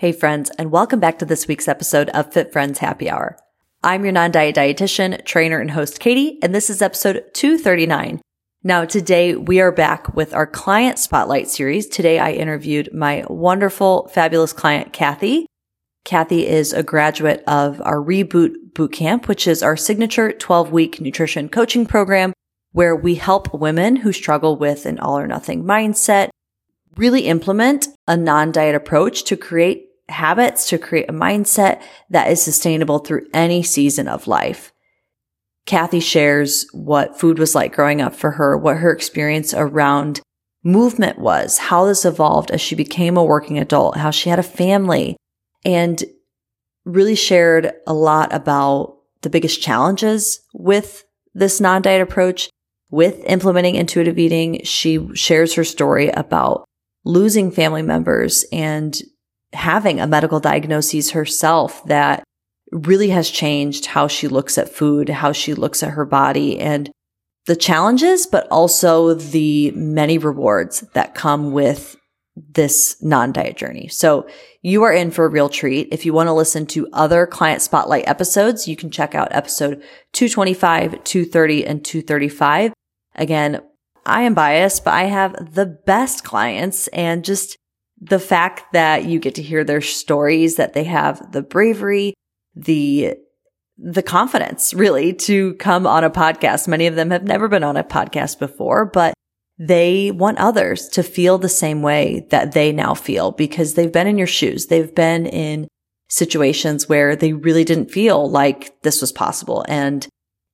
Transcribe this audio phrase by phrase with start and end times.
[0.00, 3.36] Hey friends, and welcome back to this week's episode of Fit Friends Happy Hour.
[3.84, 8.22] I'm your non-diet dietitian, trainer, and host Katie, and this is episode 239.
[8.62, 11.86] Now today we are back with our client spotlight series.
[11.86, 15.44] Today I interviewed my wonderful, fabulous client, Kathy.
[16.06, 21.50] Kathy is a graduate of our Reboot Bootcamp, which is our signature 12 week nutrition
[21.50, 22.32] coaching program
[22.72, 26.30] where we help women who struggle with an all or nothing mindset
[26.96, 32.98] really implement a non-diet approach to create habits to create a mindset that is sustainable
[32.98, 34.72] through any season of life.
[35.66, 40.20] Kathy shares what food was like growing up for her, what her experience around
[40.64, 44.42] movement was, how this evolved as she became a working adult, how she had a
[44.42, 45.16] family,
[45.64, 46.02] and
[46.84, 51.04] really shared a lot about the biggest challenges with
[51.34, 52.50] this non-diet approach,
[52.90, 54.62] with implementing intuitive eating.
[54.64, 56.64] She shares her story about
[57.04, 59.00] losing family members and
[59.52, 62.22] having a medical diagnosis herself that
[62.72, 66.90] really has changed how she looks at food, how she looks at her body and
[67.46, 71.96] the challenges, but also the many rewards that come with
[72.36, 73.88] this non-diet journey.
[73.88, 74.28] So
[74.62, 75.88] you are in for a real treat.
[75.90, 79.82] If you want to listen to other client spotlight episodes, you can check out episode
[80.12, 82.72] 225, 230, and 235.
[83.16, 83.60] Again,
[84.06, 87.56] I am biased, but I have the best clients and just
[88.00, 92.14] the fact that you get to hear their stories, that they have the bravery,
[92.54, 93.14] the
[93.82, 96.68] the confidence really to come on a podcast.
[96.68, 99.14] Many of them have never been on a podcast before, but
[99.58, 104.06] they want others to feel the same way that they now feel because they've been
[104.06, 104.66] in your shoes.
[104.66, 105.66] They've been in
[106.08, 109.64] situations where they really didn't feel like this was possible.
[109.68, 110.06] And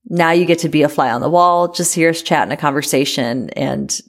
[0.04, 2.52] now you get to be a fly on the wall, just hear us chat in
[2.52, 4.00] a conversation and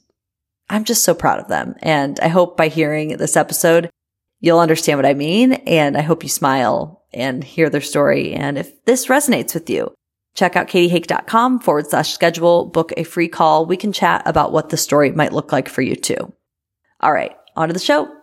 [0.70, 1.76] I'm just so proud of them.
[1.82, 3.90] And I hope by hearing this episode,
[4.40, 5.54] you'll understand what I mean.
[5.54, 8.34] And I hope you smile and hear their story.
[8.34, 9.94] And if this resonates with you,
[10.36, 13.66] check out katiehake.com forward slash schedule, book a free call.
[13.66, 16.34] We can chat about what the story might look like for you too.
[17.00, 18.14] All right, on to the show.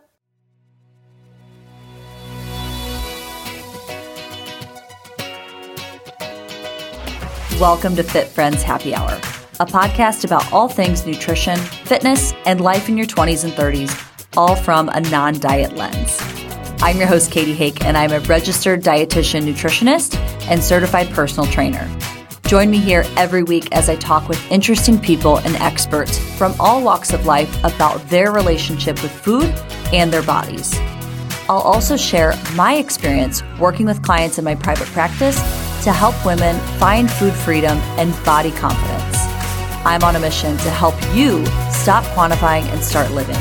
[7.60, 9.20] Welcome to Fit Friends Happy Hour
[9.60, 14.56] a podcast about all things nutrition, fitness, and life in your 20s and 30s, all
[14.56, 16.18] from a non diet lens.
[16.80, 20.16] I'm your host, Katie Hake, and I'm a registered dietitian nutritionist
[20.48, 21.88] and certified personal trainer.
[22.46, 26.82] Join me here every week as I talk with interesting people and experts from all
[26.82, 29.46] walks of life about their relationship with food
[29.92, 30.74] and their bodies.
[31.48, 35.36] I'll also share my experience working with clients in my private practice
[35.84, 39.23] to help women find food freedom and body confidence.
[39.86, 43.36] I'm on a mission to help you stop quantifying and start living.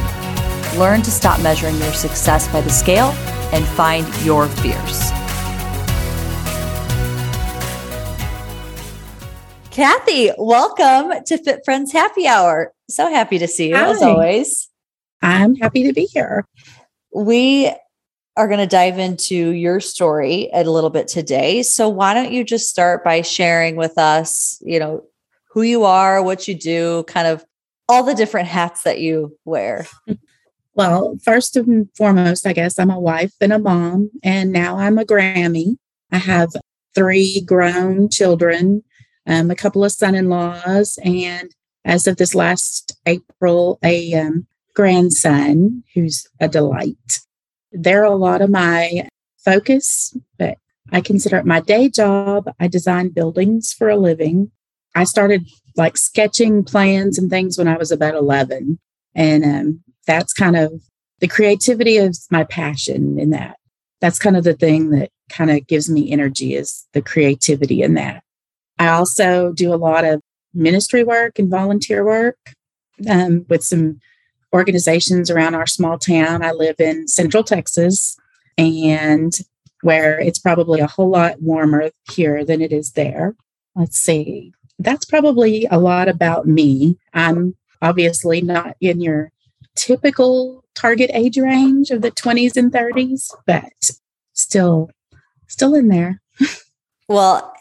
[0.77, 3.11] Learn to stop measuring your success by the scale
[3.53, 5.11] and find your fears.
[9.71, 12.73] Kathy, welcome to Fit Friends Happy Hour.
[12.89, 13.91] So happy to see you Hi.
[13.91, 14.69] as always.
[15.21, 16.45] I'm happy to be here.
[17.15, 17.71] We
[18.35, 21.63] are going to dive into your story a little bit today.
[21.63, 25.05] So why don't you just start by sharing with us, you know,
[25.53, 27.45] who you are, what you do, kind of
[27.87, 29.87] all the different hats that you wear.
[30.75, 34.97] Well, first and foremost, I guess I'm a wife and a mom, and now I'm
[34.97, 35.77] a Grammy.
[36.11, 36.49] I have
[36.95, 38.83] three grown children,
[39.27, 41.51] um, a couple of son in laws, and
[41.85, 47.19] as of this last April, a um, grandson who's a delight.
[47.71, 49.07] They're a lot of my
[49.45, 50.57] focus, but
[50.91, 52.51] I consider it my day job.
[52.59, 54.51] I design buildings for a living.
[54.95, 58.79] I started like sketching plans and things when I was about 11.
[59.15, 60.81] And um, that's kind of
[61.19, 63.57] the creativity is my passion in that.
[64.01, 67.93] That's kind of the thing that kind of gives me energy is the creativity in
[67.95, 68.23] that.
[68.77, 70.21] I also do a lot of
[70.53, 72.37] ministry work and volunteer work
[73.09, 73.99] um, with some
[74.53, 76.43] organizations around our small town.
[76.43, 78.17] I live in Central Texas
[78.57, 79.33] and
[79.81, 83.35] where it's probably a whole lot warmer here than it is there.
[83.75, 86.97] Let's see that's probably a lot about me.
[87.13, 89.31] I'm obviously not in your
[89.75, 93.71] typical target age range of the 20s and 30s, but
[94.33, 94.89] still
[95.47, 96.21] still in there.
[97.07, 97.53] well,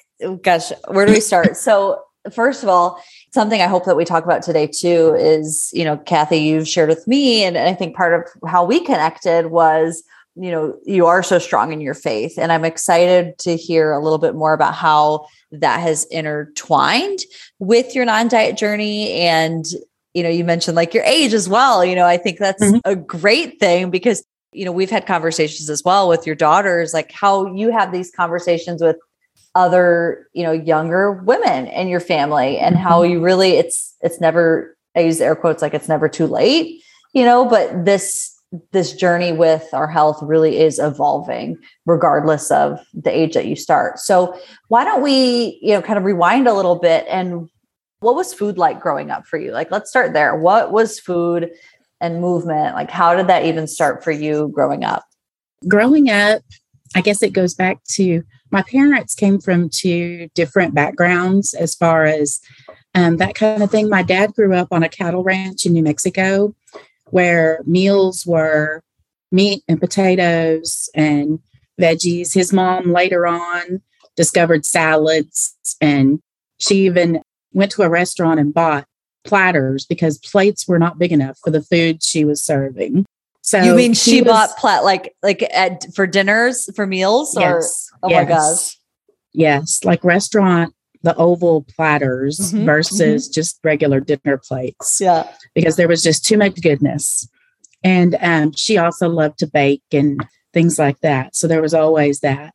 [0.42, 1.56] gosh, where do we start?
[1.68, 2.02] so,
[2.32, 3.02] first of all,
[3.32, 6.88] something I hope that we talk about today too is, you know, Kathy, you've shared
[6.88, 10.02] with me, and I think part of how we connected was
[10.34, 14.02] you know you are so strong in your faith and i'm excited to hear a
[14.02, 17.18] little bit more about how that has intertwined
[17.58, 19.66] with your non-diet journey and
[20.14, 22.78] you know you mentioned like your age as well you know i think that's mm-hmm.
[22.84, 27.10] a great thing because you know, we've had conversations as well with your daughters, like
[27.10, 28.96] how you have these conversations with
[29.54, 33.12] other, you know, younger women in your family and how mm-hmm.
[33.12, 36.82] you really it's it's never I use air quotes like it's never too late,
[37.12, 38.31] you know, but this
[38.70, 41.56] this journey with our health really is evolving
[41.86, 43.98] regardless of the age that you start.
[43.98, 44.38] So
[44.68, 47.48] why don't we, you know, kind of rewind a little bit and
[48.00, 49.52] what was food like growing up for you?
[49.52, 50.36] Like let's start there.
[50.36, 51.50] What was food
[52.00, 52.74] and movement?
[52.74, 55.04] Like how did that even start for you growing up?
[55.66, 56.42] Growing up,
[56.94, 62.04] I guess it goes back to my parents came from two different backgrounds as far
[62.04, 62.40] as
[62.94, 63.88] um, that kind of thing.
[63.88, 66.54] My dad grew up on a cattle ranch in New Mexico
[67.12, 68.82] where meals were
[69.30, 71.38] meat and potatoes and
[71.78, 72.32] veggies.
[72.32, 73.82] His mom later on
[74.16, 76.20] discovered salads and
[76.58, 77.20] she even
[77.52, 78.86] went to a restaurant and bought
[79.24, 83.04] platters because plates were not big enough for the food she was serving.
[83.42, 87.36] So you mean she was, bought plat like like at for dinners for meals?
[87.38, 87.90] Yes.
[88.02, 88.24] Or, oh yes.
[88.24, 88.78] my gosh.
[89.34, 93.32] Yes, like restaurant the oval platters mm-hmm, versus mm-hmm.
[93.32, 95.00] just regular dinner plates.
[95.00, 95.28] Yeah.
[95.54, 97.28] Because there was just too much goodness.
[97.84, 101.34] And um, she also loved to bake and things like that.
[101.34, 102.54] So there was always that.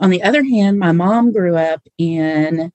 [0.00, 2.72] On the other hand, my mom grew up in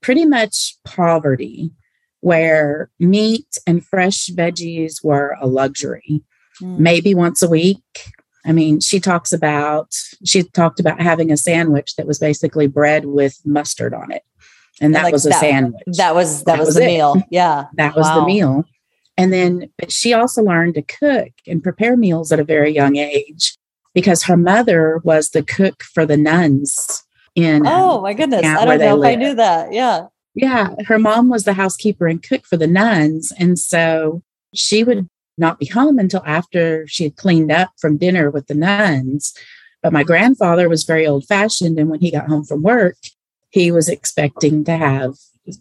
[0.00, 1.72] pretty much poverty
[2.20, 6.22] where meat and fresh veggies were a luxury,
[6.60, 6.78] mm.
[6.78, 7.82] maybe once a week.
[8.44, 9.94] I mean, she talks about,
[10.24, 14.22] she talked about having a sandwich that was basically bread with mustard on it
[14.80, 15.82] and that like was a that, sandwich.
[15.96, 16.86] That was that, that was, was, the it.
[16.86, 17.22] meal.
[17.30, 18.20] Yeah, that was wow.
[18.20, 18.64] the meal.
[19.16, 22.96] And then, but she also learned to cook and prepare meals at a very young
[22.96, 23.56] age
[23.92, 27.02] because her mother was the cook for the nuns
[27.34, 27.66] in.
[27.66, 28.44] Um, oh my goodness!
[28.44, 29.72] I don't know if I knew that.
[29.72, 30.74] Yeah, yeah.
[30.86, 34.22] Her mom was the housekeeper and cook for the nuns, and so
[34.54, 38.54] she would not be home until after she had cleaned up from dinner with the
[38.54, 39.34] nuns.
[39.82, 42.96] But my grandfather was very old fashioned, and when he got home from work,
[43.50, 45.14] he was expecting to have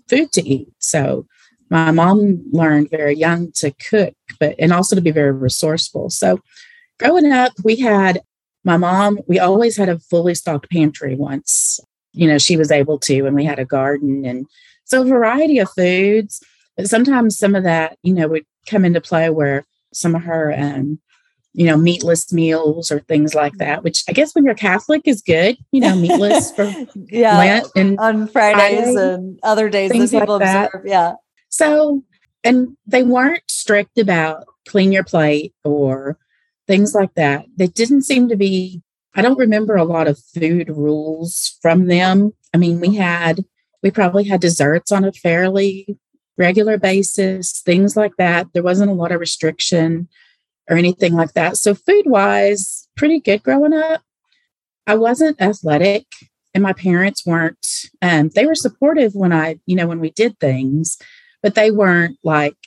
[0.07, 0.69] food to eat.
[0.79, 1.25] So
[1.69, 6.09] my mom learned very young to cook, but and also to be very resourceful.
[6.09, 6.39] So
[6.99, 8.21] growing up, we had
[8.63, 11.79] my mom, we always had a fully stocked pantry once,
[12.13, 14.45] you know, she was able to, and we had a garden and
[14.85, 16.41] so a variety of foods.
[16.75, 20.53] But sometimes some of that, you know, would come into play where some of her
[20.57, 20.99] um,
[21.53, 25.21] you know, meatless meals or things like that, which I guess when you're Catholic is
[25.21, 30.19] good, you know, meatless for yeah, Lent and on Fridays Friday, and other days that
[30.19, 30.65] people like that.
[30.67, 30.85] observe.
[30.85, 31.13] Yeah.
[31.49, 32.03] So,
[32.43, 36.17] and they weren't strict about clean your plate or
[36.67, 37.45] things like that.
[37.57, 38.83] They didn't seem to be,
[39.15, 42.33] I don't remember a lot of food rules from them.
[42.53, 43.43] I mean, we had,
[43.81, 45.97] we probably had desserts on a fairly
[46.37, 48.47] regular basis, things like that.
[48.53, 50.07] There wasn't a lot of restriction
[50.69, 51.57] or anything like that.
[51.57, 54.01] So, food wise, pretty good growing up.
[54.87, 56.05] I wasn't athletic,
[56.53, 57.65] and my parents weren't,
[58.01, 60.97] um, they were supportive when I, you know, when we did things,
[61.43, 62.57] but they weren't like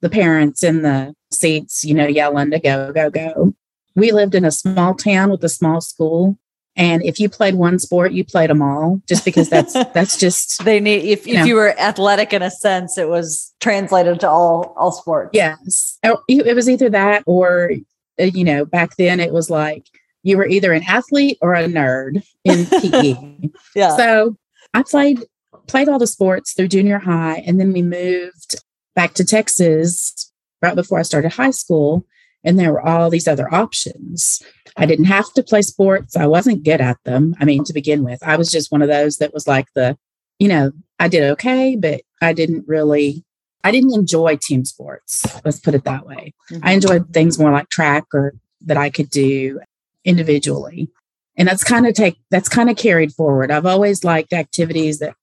[0.00, 3.54] the parents in the seats, you know, yelling to go, go, go.
[3.94, 6.38] We lived in a small town with a small school.
[6.74, 10.64] And if you played one sport, you played them all just because that's that's just
[10.64, 14.28] they need if you, if you were athletic in a sense, it was translated to
[14.28, 15.30] all all sports.
[15.32, 15.98] Yes.
[16.02, 17.72] Oh, it was either that or
[18.20, 19.86] uh, you know, back then it was like
[20.22, 23.50] you were either an athlete or a nerd in PE.
[23.74, 23.96] yeah.
[23.96, 24.36] So
[24.72, 25.24] I played
[25.66, 28.56] played all the sports through junior high and then we moved
[28.94, 30.32] back to Texas
[30.62, 32.06] right before I started high school
[32.44, 34.42] and there were all these other options.
[34.76, 36.16] I didn't have to play sports.
[36.16, 37.34] I wasn't good at them.
[37.38, 39.96] I mean, to begin with, I was just one of those that was like the,
[40.38, 43.24] you know, I did okay, but I didn't really,
[43.64, 45.26] I didn't enjoy team sports.
[45.44, 46.34] Let's put it that way.
[46.50, 46.66] Mm-hmm.
[46.66, 49.60] I enjoyed things more like track or that I could do
[50.04, 50.88] individually.
[51.36, 53.50] And that's kind of take, that's kind of carried forward.
[53.50, 55.14] I've always liked activities that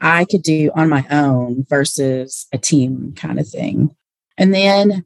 [0.00, 3.94] I could do on my own versus a team kind of thing.
[4.36, 5.04] And then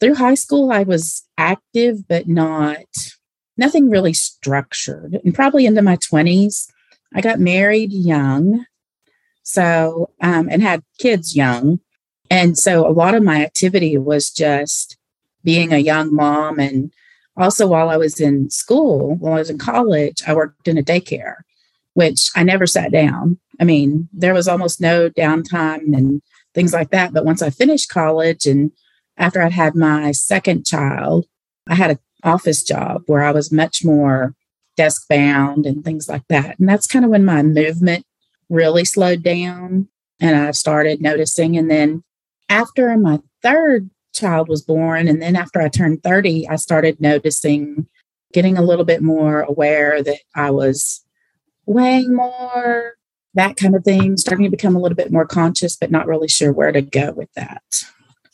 [0.00, 2.84] through high school, I was active, but not
[3.56, 5.18] nothing really structured.
[5.24, 6.68] And probably into my 20s,
[7.14, 8.66] I got married young.
[9.42, 11.80] So, um, and had kids young.
[12.30, 14.96] And so a lot of my activity was just
[15.44, 16.58] being a young mom.
[16.58, 16.92] And
[17.36, 20.82] also while I was in school, while I was in college, I worked in a
[20.82, 21.36] daycare,
[21.94, 23.38] which I never sat down.
[23.60, 26.20] I mean, there was almost no downtime and
[26.52, 27.12] things like that.
[27.12, 28.72] But once I finished college and
[29.16, 31.26] after I'd had my second child,
[31.66, 34.34] I had an office job where I was much more
[34.76, 36.58] desk bound and things like that.
[36.58, 38.04] And that's kind of when my movement
[38.48, 39.88] really slowed down
[40.20, 41.56] and I started noticing.
[41.56, 42.04] And then
[42.48, 45.06] after my third child was born.
[45.06, 47.86] And then after I turned 30, I started noticing,
[48.32, 51.04] getting a little bit more aware that I was
[51.66, 52.94] weighing more,
[53.34, 56.28] that kind of thing, starting to become a little bit more conscious, but not really
[56.28, 57.62] sure where to go with that.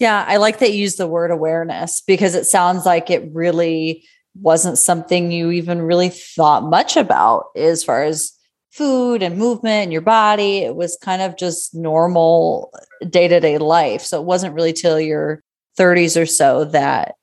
[0.02, 4.04] Yeah, I like that you use the word awareness because it sounds like it really
[4.34, 8.32] wasn't something you even really thought much about as far as
[8.72, 10.58] food and movement and your body.
[10.58, 12.72] It was kind of just normal
[13.08, 14.02] day to day life.
[14.02, 15.40] So it wasn't really till your
[15.78, 17.14] 30s or so that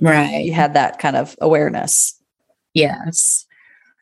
[0.00, 2.18] right you had that kind of awareness.
[2.72, 3.44] Yes.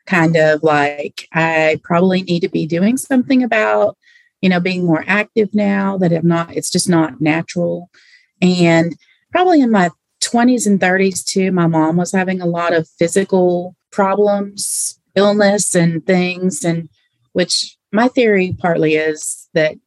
[0.05, 3.97] Kind of like I probably need to be doing something about,
[4.45, 7.89] you know, being more active now that I'm not, it's just not natural.
[8.43, 8.95] And
[9.31, 9.89] probably in my
[10.23, 16.05] 20s and 30s too, my mom was having a lot of physical problems, illness, and
[16.05, 16.63] things.
[16.63, 16.89] And
[17.33, 19.77] which my theory partly is that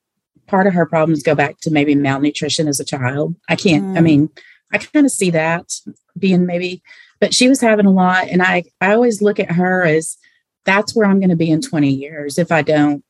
[0.49, 3.37] part of her problems go back to maybe malnutrition as a child.
[3.49, 3.97] I can't, mm.
[3.97, 4.29] I mean,
[4.73, 5.73] I kind of see that
[6.19, 6.83] being maybe,
[7.21, 8.27] but she was having a lot.
[8.27, 10.17] And I, I always look at her as
[10.65, 13.05] that's where I'm going to be in 20 years if I don't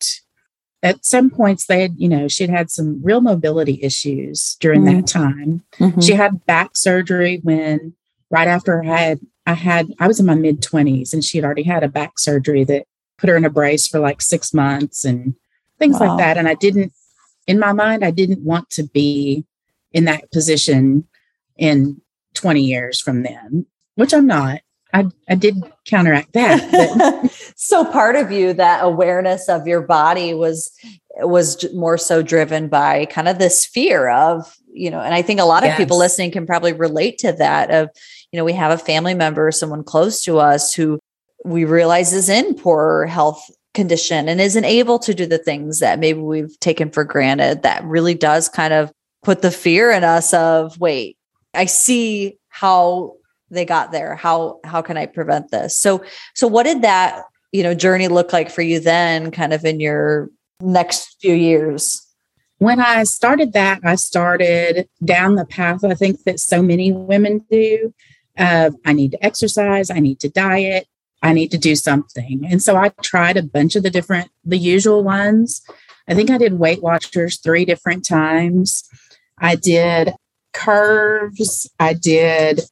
[0.82, 5.00] at some points they had you know she'd had some real mobility issues during mm-hmm.
[5.00, 6.00] that time mm-hmm.
[6.00, 7.94] she had back surgery when
[8.30, 11.44] right after i had i had i was in my mid 20s and she had
[11.44, 15.04] already had a back surgery that put her in a brace for like six months
[15.04, 15.35] and
[15.78, 16.08] things wow.
[16.08, 16.92] like that and i didn't
[17.47, 19.44] in my mind i didn't want to be
[19.92, 21.06] in that position
[21.56, 22.00] in
[22.35, 23.66] 20 years from then
[23.97, 24.61] which i'm not
[24.92, 27.30] I, I did counteract that.
[27.57, 30.73] so part of you, that awareness of your body was
[31.21, 35.40] was more so driven by kind of this fear of, you know, and I think
[35.40, 35.76] a lot of yes.
[35.76, 37.90] people listening can probably relate to that of,
[38.30, 41.00] you know, we have a family member, someone close to us who
[41.45, 45.99] we realize is in poor health condition and isn't able to do the things that
[45.99, 48.90] maybe we've taken for granted that really does kind of
[49.23, 51.16] put the fear in us of wait
[51.54, 53.14] i see how
[53.50, 54.14] they got there.
[54.14, 55.76] How how can i prevent this?
[55.76, 56.02] So
[56.35, 59.81] so what did that you know journey look like for you then kind of in
[59.81, 62.05] your next few years?
[62.59, 67.45] When i started that i started down the path i think that so many women
[67.49, 67.95] do
[68.37, 70.88] of i need to exercise i need to diet
[71.23, 72.45] i need to do something.
[72.47, 75.62] And so i tried a bunch of the different the usual ones.
[76.09, 78.88] I think i did weight watchers three different times.
[79.38, 80.14] I did
[80.52, 82.62] curves i did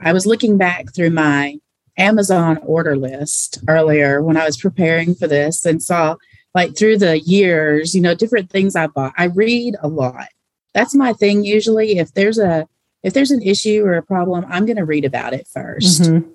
[0.00, 1.58] I was looking back through my
[1.96, 6.16] Amazon order list earlier when I was preparing for this and saw
[6.54, 9.12] like through the years, you know, different things I bought.
[9.16, 10.28] I read a lot.
[10.74, 11.98] That's my thing usually.
[11.98, 12.68] If there's a
[13.02, 16.30] if there's an issue or a problem, I'm going to read about it 1st mm-hmm.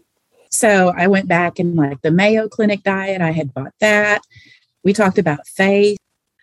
[0.50, 4.22] So I went back and like the Mayo Clinic diet, I had bought that.
[4.84, 5.98] We talked about faith.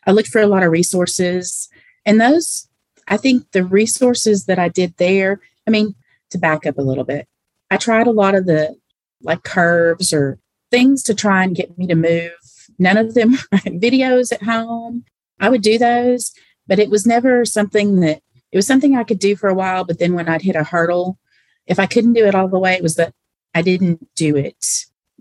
[0.07, 1.69] I looked for a lot of resources.
[2.05, 2.69] And those,
[3.07, 5.95] I think the resources that I did there, I mean,
[6.31, 7.27] to back up a little bit.
[7.71, 8.77] I tried a lot of the
[9.23, 10.39] like curves or
[10.71, 12.33] things to try and get me to move.
[12.79, 15.05] None of them videos at home.
[15.39, 16.33] I would do those,
[16.67, 18.23] but it was never something that
[18.53, 19.85] it was something I could do for a while.
[19.85, 21.19] But then when I'd hit a hurdle,
[21.67, 23.15] if I couldn't do it all the way, it was that
[23.55, 24.61] I didn't do it.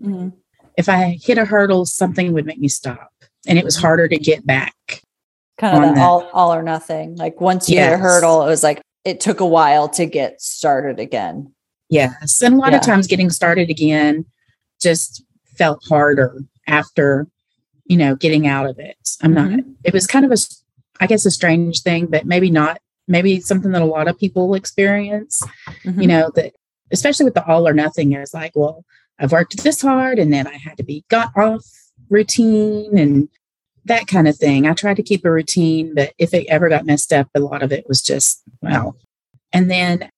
[0.00, 0.30] Mm-hmm.
[0.76, 3.12] If I hit a hurdle, something would make me stop,
[3.46, 3.86] and it was mm-hmm.
[3.86, 5.02] harder to get back.
[5.58, 7.16] Kind of all all or nothing.
[7.16, 7.90] Like once you yes.
[7.90, 11.52] hit a hurdle, it was like, it took a while to get started again.
[11.88, 12.40] Yes.
[12.42, 12.78] And a lot yeah.
[12.78, 14.24] of times getting started again
[14.80, 15.24] just
[15.56, 17.26] felt harder after,
[17.84, 18.96] you know, getting out of it.
[19.22, 19.56] I'm mm-hmm.
[19.56, 20.36] not, it was kind of a,
[21.00, 22.78] I guess, a strange thing, but maybe not,
[23.08, 25.42] maybe something that a lot of people experience,
[25.84, 26.00] mm-hmm.
[26.00, 26.54] you know, that
[26.92, 28.84] especially with the all or nothing is like, well,
[29.18, 31.64] I've worked this hard and then I had to be got off
[32.08, 33.28] routine and
[33.86, 34.66] that kind of thing.
[34.66, 37.62] I tried to keep a routine, but if it ever got messed up, a lot
[37.62, 38.96] of it was just well.
[39.52, 40.10] And then,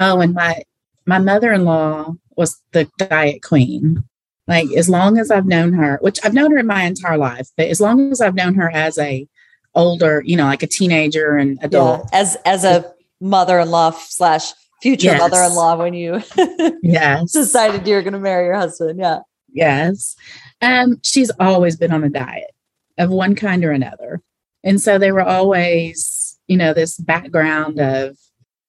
[0.00, 0.62] oh, and my
[1.06, 4.04] my mother in law was the diet queen.
[4.48, 7.48] Like as long as I've known her, which I've known her in my entire life,
[7.56, 9.26] but as long as I've known her as a
[9.74, 13.90] older, you know, like a teenager and adult, yeah, as as a mother in law
[13.90, 15.18] slash future yes.
[15.18, 16.22] mother in law when you
[16.82, 19.20] yes decided you were going to marry your husband, yeah.
[19.52, 20.16] Yes.
[20.60, 22.50] Um, she's always been on a diet
[22.98, 24.20] of one kind or another.
[24.64, 28.16] And so they were always, you know, this background of,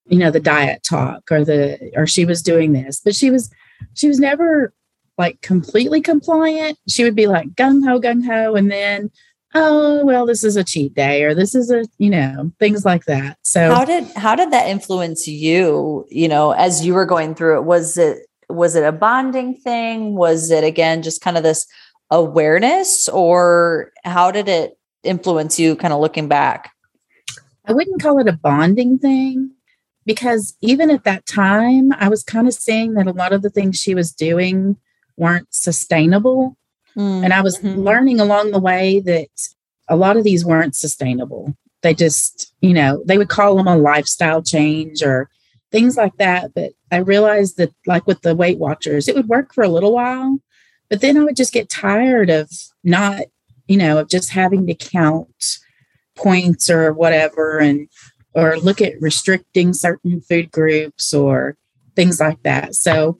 [0.06, 3.50] you know, the diet talk or the, or she was doing this, but she was,
[3.94, 4.72] she was never
[5.16, 6.78] like completely compliant.
[6.88, 8.54] She would be like gung ho, gung ho.
[8.54, 9.10] And then,
[9.54, 13.06] oh, well, this is a cheat day or this is a, you know, things like
[13.06, 13.38] that.
[13.42, 17.58] So how did, how did that influence you, you know, as you were going through
[17.58, 17.64] it?
[17.64, 20.14] Was it, was it a bonding thing?
[20.14, 21.66] Was it again, just kind of this,
[22.10, 26.72] awareness or how did it influence you kind of looking back?
[27.66, 29.50] I wouldn't call it a bonding thing,
[30.06, 33.50] because even at that time, I was kind of seeing that a lot of the
[33.50, 34.76] things she was doing
[35.18, 36.56] weren't sustainable.
[36.96, 37.24] Mm-hmm.
[37.24, 37.80] And I was mm-hmm.
[37.80, 39.28] learning along the way that
[39.86, 41.54] a lot of these weren't sustainable.
[41.82, 45.28] They just, you know, they would call them a lifestyle change or
[45.70, 46.54] things like that.
[46.54, 49.92] But I realized that, like with the Weight Watchers, it would work for a little
[49.92, 50.38] while,
[50.90, 52.50] but then I would just get tired of
[52.82, 53.22] not,
[53.66, 55.58] you know, of just having to count
[56.16, 57.88] points or whatever and
[58.34, 61.56] or look at restricting certain food groups or
[61.96, 62.74] things like that.
[62.74, 63.18] So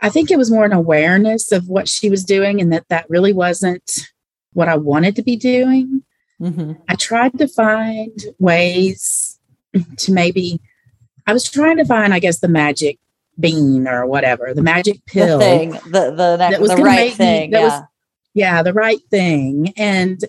[0.00, 3.08] I think it was more an awareness of what she was doing and that that
[3.08, 4.08] really wasn't
[4.52, 6.02] what I wanted to be doing.
[6.40, 6.72] Mm-hmm.
[6.88, 9.38] I tried to find ways
[9.98, 10.60] to maybe,
[11.26, 12.98] I was trying to find, I guess, the magic
[13.38, 15.38] bean or whatever, the magic pill.
[15.38, 17.50] The thing, the, the, that was the right thing.
[17.50, 17.64] Me, yeah.
[17.64, 17.82] Was,
[18.34, 19.72] yeah, the right thing.
[19.76, 20.20] And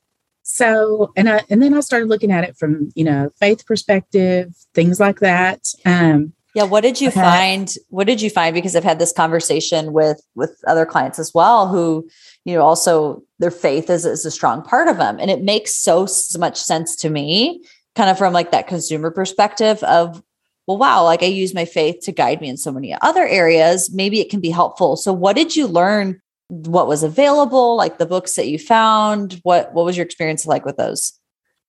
[0.44, 4.54] so, and I, and then I started looking at it from, you know, faith perspective,
[4.74, 5.62] things like that.
[5.86, 6.64] Um, yeah.
[6.64, 7.74] What did you find?
[7.90, 8.54] What did you find?
[8.54, 12.08] Because I've had this conversation with, with other clients as well, who,
[12.46, 15.20] you know, also their faith is, is a strong part of them.
[15.20, 17.64] And it makes so, so much sense to me,
[17.96, 20.24] kind of from like that consumer perspective of,
[20.68, 23.94] well, wow, like I use my faith to guide me in so many other areas.
[23.94, 24.96] Maybe it can be helpful.
[24.96, 26.22] So, what did you learn?
[26.48, 29.40] What was available, like the books that you found?
[29.44, 31.14] What what was your experience like with those?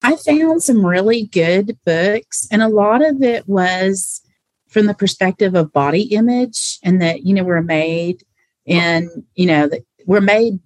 [0.03, 4.21] I found some really good books, and a lot of it was
[4.69, 8.23] from the perspective of body image, and that you know we're made,
[8.67, 10.59] and you know that we're made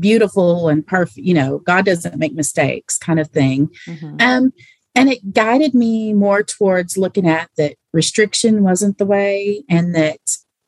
[0.00, 1.18] beautiful and perfect.
[1.18, 3.68] You know, God doesn't make mistakes, kind of thing.
[3.86, 4.16] Mm-hmm.
[4.20, 4.52] Um,
[4.98, 10.18] and it guided me more towards looking at that restriction wasn't the way and that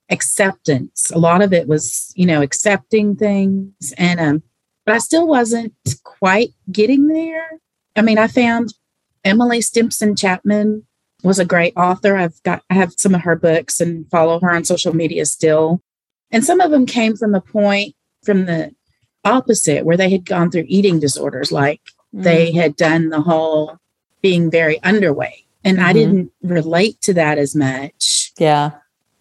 [0.08, 3.92] acceptance a lot of it was you know accepting things.
[3.98, 4.42] And um
[4.86, 7.58] but i still wasn't quite getting there.
[7.96, 8.72] I mean i found
[9.24, 10.86] emily stimpson chapman
[11.24, 12.16] was a great author.
[12.16, 15.82] I've got i have some of her books and follow her on social media still.
[16.30, 18.72] And some of them came from a point from the
[19.24, 21.80] opposite where they had gone through eating disorders like
[22.14, 22.22] mm.
[22.22, 23.80] they had done the whole
[24.22, 25.44] being very underweight.
[25.64, 25.86] And mm-hmm.
[25.86, 28.32] I didn't relate to that as much.
[28.38, 28.72] Yeah.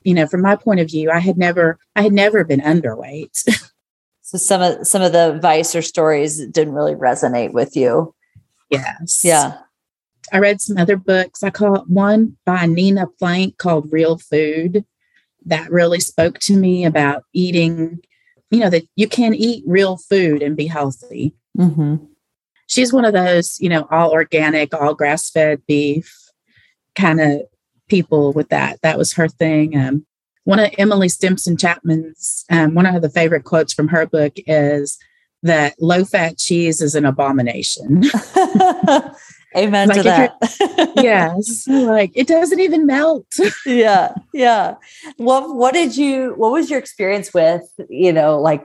[0.03, 3.47] You know, from my point of view, I had never, I had never been underweight.
[4.21, 8.15] so some of some of the advice or stories didn't really resonate with you.
[8.69, 9.21] Yes.
[9.23, 9.57] Yeah.
[10.31, 11.43] I read some other books.
[11.43, 14.85] I call one by Nina Planck called Real Food.
[15.45, 17.99] That really spoke to me about eating,
[18.51, 21.33] you know, that you can eat real food and be healthy.
[21.57, 22.05] Mm-hmm
[22.69, 26.15] she's one of those, you know, all organic, all grass fed beef
[26.95, 27.41] kind of
[27.89, 28.81] people with that.
[28.81, 29.77] That was her thing.
[29.77, 30.05] Um,
[30.45, 34.97] one of Emily Stimpson Chapman's, um, one of the favorite quotes from her book is
[35.43, 38.03] that low fat cheese is an abomination.
[39.57, 40.93] Amen like to that.
[40.95, 41.67] yes.
[41.67, 43.25] Like it doesn't even melt.
[43.65, 44.13] yeah.
[44.31, 44.75] Yeah.
[45.17, 48.63] What what did you what was your experience with, you know, like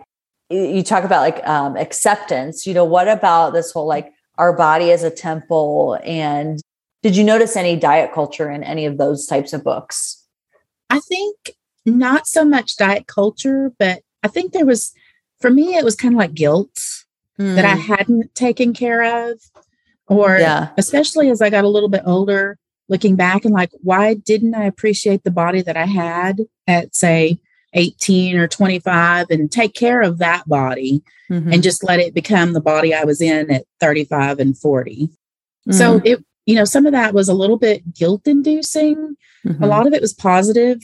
[0.55, 4.90] you talk about like um, acceptance you know what about this whole like our body
[4.90, 6.61] as a temple and
[7.03, 10.25] did you notice any diet culture in any of those types of books
[10.90, 11.53] i think
[11.85, 14.93] not so much diet culture but i think there was
[15.40, 16.75] for me it was kind of like guilt
[17.38, 17.55] mm.
[17.55, 17.93] that i hmm.
[17.93, 19.40] hadn't taken care of
[20.07, 20.71] or yeah.
[20.77, 24.64] especially as i got a little bit older looking back and like why didn't i
[24.64, 27.38] appreciate the body that i had at say
[27.75, 31.53] 18 or 25 and take care of that body mm-hmm.
[31.53, 35.07] and just let it become the body I was in at 35 and 40.
[35.07, 35.73] Mm-hmm.
[35.73, 39.17] So it, you know, some of that was a little bit guilt inducing.
[39.47, 39.63] Mm-hmm.
[39.63, 40.79] A lot of it was positive.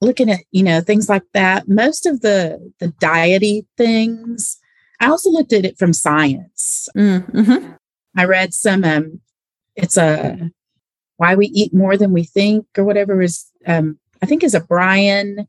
[0.00, 1.68] Looking at, you know, things like that.
[1.68, 4.58] Most of the the diety things,
[5.00, 6.88] I also looked at it from science.
[6.96, 7.72] Mm-hmm.
[8.16, 9.20] I read some um
[9.76, 10.50] it's a
[11.16, 14.60] why we eat more than we think or whatever is um I think is a
[14.60, 15.46] Brian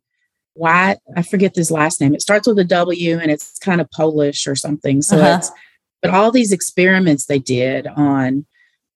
[0.53, 2.13] why I forget his last name.
[2.13, 5.01] It starts with a W and it's kind of Polish or something.
[5.01, 5.37] So uh-huh.
[5.37, 5.51] it's
[6.03, 8.45] but all these experiments they did on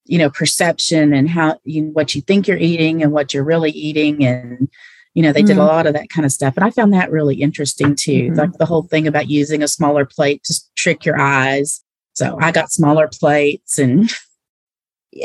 [0.05, 3.71] you know perception and how you what you think you're eating and what you're really
[3.71, 4.69] eating and
[5.13, 5.47] you know they mm-hmm.
[5.47, 5.67] did a mm-hmm.
[5.67, 8.35] lot of that kind of stuff and i found that really interesting too mm-hmm.
[8.35, 12.51] like the whole thing about using a smaller plate to trick your eyes so i
[12.51, 14.09] got smaller plates and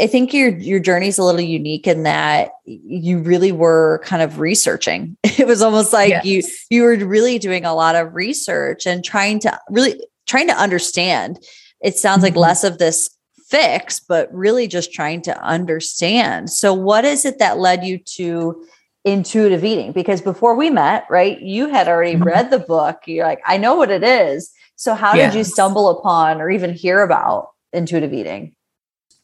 [0.00, 4.22] I think your your journey is a little unique in that you really were kind
[4.22, 5.16] of researching.
[5.38, 6.24] It was almost like yes.
[6.24, 10.55] you you were really doing a lot of research and trying to really trying to
[10.55, 11.38] understand.
[11.81, 12.35] It sounds mm-hmm.
[12.35, 13.11] like less of this
[13.48, 16.50] fix, but really just trying to understand.
[16.50, 18.64] So what is it that led you to
[19.05, 19.92] intuitive eating?
[19.92, 22.24] Because before we met, right, you had already mm-hmm.
[22.24, 23.00] read the book.
[23.07, 24.52] You're like, I know what it is.
[24.76, 25.33] So how yes.
[25.33, 28.55] did you stumble upon or even hear about intuitive eating?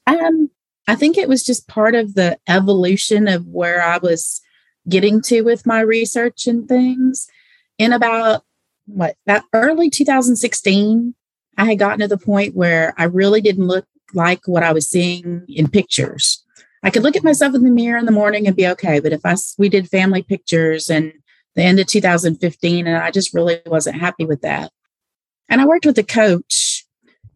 [0.06, 0.50] Um,
[0.88, 4.40] I think it was just part of the evolution of where I was
[4.88, 7.28] getting to with my research and things.
[7.76, 8.42] In about
[8.86, 11.14] what that early 2016,
[11.58, 14.88] I had gotten to the point where I really didn't look like what I was
[14.88, 16.42] seeing in pictures.
[16.82, 19.12] I could look at myself in the mirror in the morning and be okay, but
[19.12, 21.12] if I we did family pictures and
[21.54, 24.72] the end of 2015 and I just really wasn't happy with that.
[25.50, 26.86] And I worked with a coach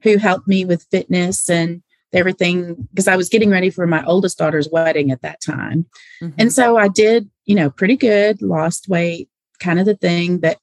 [0.03, 4.39] who helped me with fitness and everything because I was getting ready for my oldest
[4.39, 5.87] daughter's wedding at that time.
[6.23, 6.35] Mm-hmm.
[6.39, 9.29] And so I did, you know, pretty good, lost weight,
[9.61, 10.39] kind of the thing.
[10.39, 10.59] But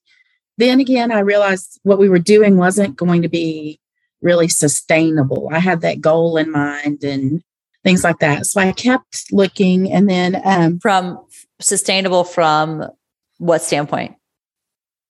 [0.57, 3.79] then again, I realized what we were doing wasn't going to be
[4.21, 5.49] really sustainable.
[5.51, 7.41] I had that goal in mind and
[7.83, 8.45] things like that.
[8.45, 11.19] So I kept looking and then um, from
[11.59, 12.85] sustainable from
[13.38, 14.15] what standpoint?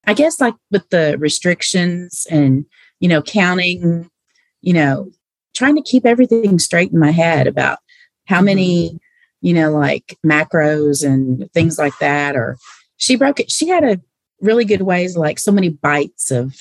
[0.05, 2.65] I guess like with the restrictions and,
[2.99, 4.09] you know, counting,
[4.61, 5.11] you know,
[5.59, 7.79] trying to keep everything straight in my head about
[8.27, 8.97] how many,
[9.41, 12.37] you know, like macros and things like that.
[12.37, 12.57] Or
[12.95, 13.51] she broke it.
[13.51, 13.99] She had a
[14.39, 16.55] really good ways, like so many bites of,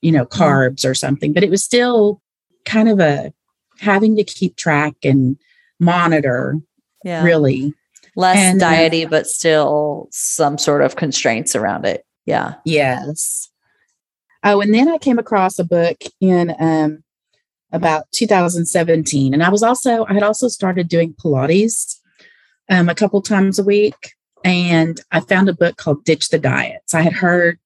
[0.00, 0.40] you know, mm-hmm.
[0.40, 2.22] carbs or something, but it was still
[2.64, 3.32] kind of a
[3.80, 5.36] having to keep track and
[5.80, 6.54] monitor
[7.04, 7.24] yeah.
[7.24, 7.74] really
[8.14, 12.04] less and, uh, diety, uh, but still some sort of constraints around it.
[12.24, 12.54] Yeah.
[12.64, 13.50] Yes.
[14.44, 17.02] Oh, and then I came across a book in um,
[17.72, 19.34] about 2017.
[19.34, 21.96] And I was also, I had also started doing Pilates
[22.70, 24.14] um, a couple times a week.
[24.44, 26.94] And I found a book called Ditch the Diets.
[26.94, 27.58] I had heard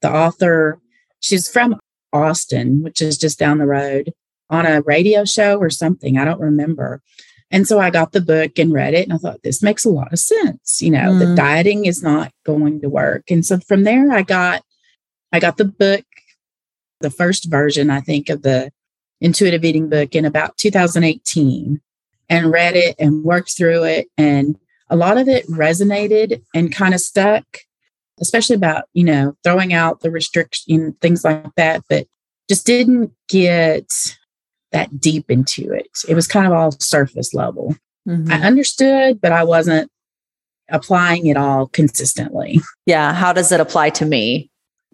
[0.00, 0.80] the author,
[1.20, 1.78] she's from
[2.12, 4.12] Austin, which is just down the road,
[4.50, 6.18] on a radio show or something.
[6.18, 7.02] I don't remember.
[7.50, 9.04] And so I got the book and read it.
[9.04, 10.80] And I thought, this makes a lot of sense.
[10.82, 11.18] You know, mm.
[11.18, 13.30] the dieting is not going to work.
[13.30, 14.62] And so from there, I got,
[15.32, 16.04] I got the book,
[17.00, 18.70] the first version, I think, of the
[19.24, 21.80] intuitive eating book in about 2018
[22.28, 24.06] and read it and worked through it.
[24.18, 24.56] And
[24.90, 27.44] a lot of it resonated and kind of stuck,
[28.20, 32.06] especially about, you know, throwing out the restriction, things like that, but
[32.50, 33.90] just didn't get
[34.72, 35.88] that deep into it.
[36.06, 37.74] It was kind of all surface level.
[38.06, 38.30] Mm-hmm.
[38.30, 39.90] I understood, but I wasn't
[40.68, 42.60] applying it all consistently.
[42.84, 43.14] Yeah.
[43.14, 44.50] How does it apply to me?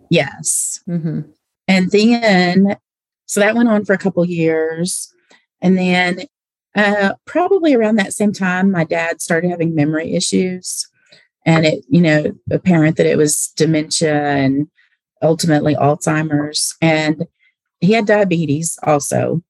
[0.08, 0.80] Yes.
[0.88, 1.22] Mm-hmm.
[1.66, 2.76] And then
[3.30, 5.14] so that went on for a couple years.
[5.62, 6.24] And then
[6.74, 10.88] uh, probably around that same time, my dad started having memory issues.
[11.46, 14.66] And it, you know, apparent that it was dementia and
[15.22, 16.74] ultimately Alzheimer's.
[16.82, 17.28] And
[17.78, 19.44] he had diabetes also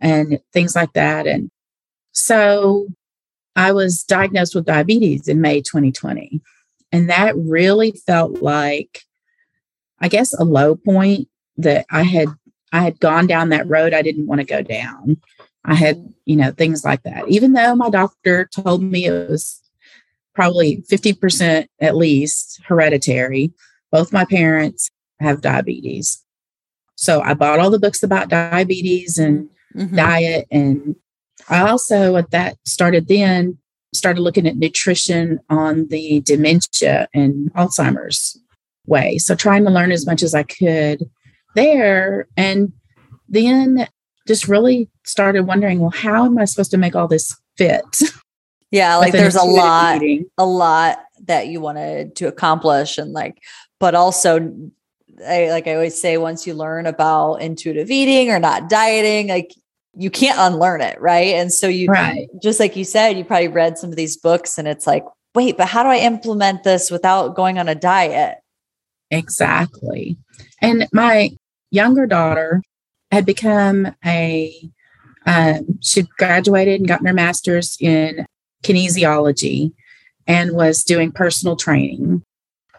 [0.00, 1.26] and things like that.
[1.26, 1.50] And
[2.12, 2.86] so
[3.56, 6.40] I was diagnosed with diabetes in May 2020.
[6.92, 9.02] And that really felt like,
[10.00, 12.28] I guess, a low point that I had
[12.72, 15.20] I had gone down that road I didn't want to go down.
[15.64, 17.28] I had, you know, things like that.
[17.28, 19.60] Even though my doctor told me it was
[20.34, 23.52] probably 50% at least hereditary,
[23.90, 26.24] both my parents have diabetes.
[26.96, 29.96] So I bought all the books about diabetes and mm-hmm.
[29.96, 30.46] diet.
[30.50, 30.96] And
[31.48, 33.58] I also, at that started then,
[33.94, 38.40] started looking at nutrition on the dementia and Alzheimer's
[38.86, 39.18] way.
[39.18, 41.08] So trying to learn as much as I could
[41.62, 42.28] there.
[42.36, 42.72] And
[43.28, 43.88] then
[44.26, 47.84] just really started wondering, well, how am I supposed to make all this fit?
[48.70, 50.02] Yeah, like there's a lot,
[50.36, 53.42] a lot that you wanted to accomplish, and like,
[53.80, 54.52] but also,
[55.26, 59.54] I, like I always say, once you learn about intuitive eating or not dieting, like
[59.96, 61.34] you can't unlearn it, right?
[61.36, 62.28] And so you, right.
[62.42, 65.56] just like you said, you probably read some of these books, and it's like, wait,
[65.56, 68.36] but how do I implement this without going on a diet?
[69.10, 70.18] Exactly.
[70.60, 71.30] And my
[71.70, 72.62] younger daughter
[73.10, 74.70] had become a,
[75.26, 78.26] um, she graduated and gotten her master's in
[78.62, 79.72] kinesiology
[80.26, 82.22] and was doing personal training.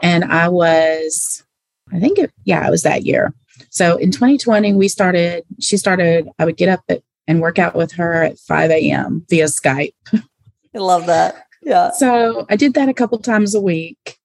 [0.01, 1.43] And I was,
[1.91, 3.33] I think it, yeah, it was that year.
[3.69, 7.75] So in 2020, we started, she started, I would get up at, and work out
[7.75, 9.25] with her at 5 a.m.
[9.29, 9.93] via Skype.
[10.13, 11.45] I love that.
[11.61, 11.91] Yeah.
[11.91, 14.17] So I did that a couple times a week.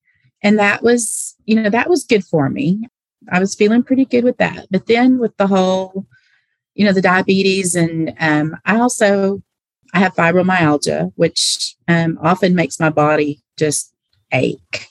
[0.42, 2.88] And that was, you know, that was good for me.
[3.30, 4.66] I was feeling pretty good with that.
[4.70, 6.06] But then with the whole,
[6.74, 9.42] you know, the diabetes and um, I also
[9.92, 13.94] I have fibromyalgia, which um, often makes my body just
[14.32, 14.88] ache.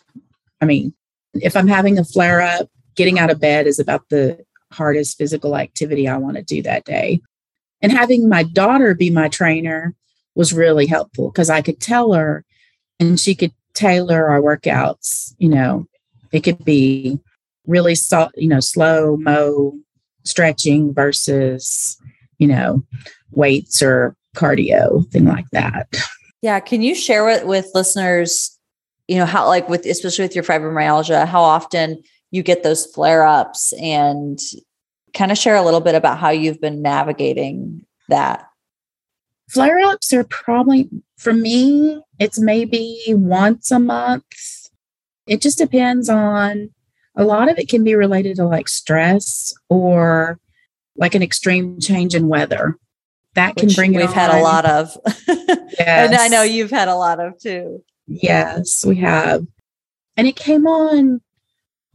[0.61, 0.93] I mean,
[1.33, 5.57] if I'm having a flare up, getting out of bed is about the hardest physical
[5.57, 7.19] activity I want to do that day.
[7.81, 9.93] And having my daughter be my trainer
[10.35, 12.45] was really helpful because I could tell her
[12.99, 15.33] and she could tailor our workouts.
[15.37, 15.87] You know,
[16.31, 17.19] it could be
[17.67, 19.73] really so, you know slow mo
[20.23, 21.97] stretching versus
[22.37, 22.83] you know
[23.31, 25.87] weights or cardio, thing like that.
[26.41, 26.59] Yeah.
[26.59, 28.57] Can you share with, with listeners,
[29.07, 33.25] you know, how, like, with especially with your fibromyalgia, how often you get those flare
[33.25, 34.39] ups and
[35.13, 38.45] kind of share a little bit about how you've been navigating that?
[39.49, 44.23] Flare ups are probably, for me, it's maybe once a month.
[45.27, 46.71] It just depends on
[47.15, 50.39] a lot of it can be related to like stress or
[50.95, 52.77] like an extreme change in weather.
[53.35, 54.95] That can Which bring it We've had a lot of.
[55.27, 55.77] Yes.
[55.79, 57.83] and I know you've had a lot of too.
[58.05, 59.45] Yes, we have.
[60.15, 61.21] And it came on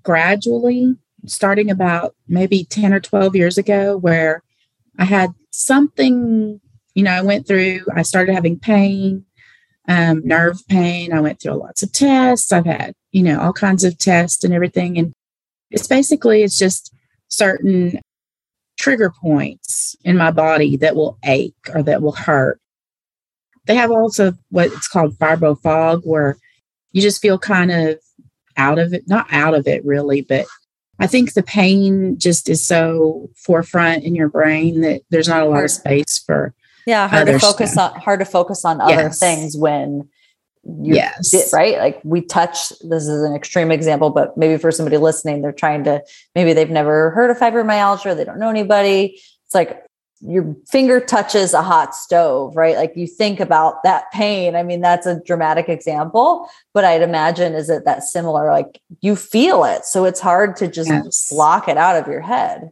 [0.02, 4.42] gradually, starting about maybe 10 or 12 years ago, where
[4.98, 6.60] I had something,
[6.94, 9.24] you know, I went through, I started having pain,
[9.88, 11.12] um, nerve pain.
[11.12, 12.52] I went through lots of tests.
[12.52, 14.98] I've had, you know, all kinds of tests and everything.
[14.98, 15.12] And
[15.70, 16.94] it's basically, it's just
[17.28, 17.98] certain
[18.78, 22.60] trigger points in my body that will ache or that will hurt.
[23.66, 26.36] They have also what it's called fibro fog, where
[26.92, 27.98] you just feel kind of
[28.56, 30.46] out of it, not out of it really, but
[30.98, 35.48] I think the pain just is so forefront in your brain that there's not a
[35.48, 36.54] lot of space for
[36.88, 37.06] Yeah.
[37.06, 37.92] Hard to focus stuff.
[37.94, 39.18] on, hard to focus on other Yes.
[39.18, 40.08] things when
[40.64, 41.30] you Yes.
[41.30, 41.76] did- right?
[41.78, 45.84] Like we touch, this is an extreme example, but maybe for somebody listening, they're trying
[45.84, 46.02] to,
[46.34, 49.20] maybe they've never heard of fibromyalgia, they don't know anybody.
[49.46, 49.84] It's like
[50.20, 52.76] your finger touches a hot stove, right?
[52.76, 54.56] Like you think about that pain.
[54.56, 58.50] I mean, that's a dramatic example, but I'd imagine is it that similar?
[58.50, 59.84] Like you feel it.
[59.84, 61.28] So it's hard to just Yes.
[61.30, 62.70] block it out of your head.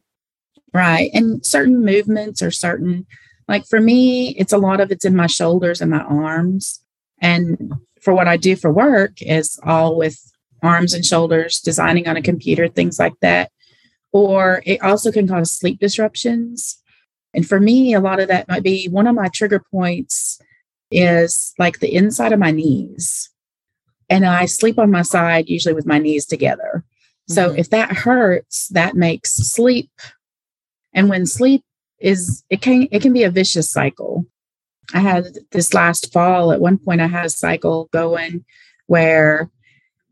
[0.75, 1.11] Right.
[1.15, 3.07] And certain movements or certain,
[3.49, 6.83] like for me, it's a lot of it's in my shoulders and my arms.
[7.21, 10.19] And for what I do for work is all with
[10.63, 13.51] arms and shoulders, designing on a computer, things like that.
[14.13, 16.81] Or it also can cause sleep disruptions.
[17.35, 20.41] And for me, a lot of that might be one of my trigger points
[20.91, 23.31] is like the inside of my knees.
[24.09, 26.85] And I sleep on my side, usually with my knees together.
[27.29, 27.59] So Mhm.
[27.59, 29.91] if that hurts, that makes sleep
[30.95, 31.65] and when sleep
[32.01, 34.25] is it can it can be a vicious cycle.
[34.95, 38.45] I had this last fall at one point I had a cycle going
[38.87, 39.51] where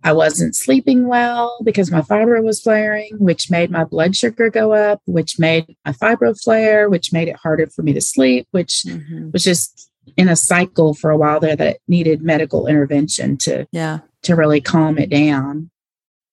[0.02, 4.72] I wasn't sleeping well because my fibro was flaring, which made my blood sugar go
[4.72, 8.82] up, which made my fibro flare, which made it harder for me to sleep, which
[8.86, 9.32] Mhm.
[9.32, 14.00] was just in a cycle for a while there that needed medical intervention to Yeah.
[14.22, 15.70] to really calm it down.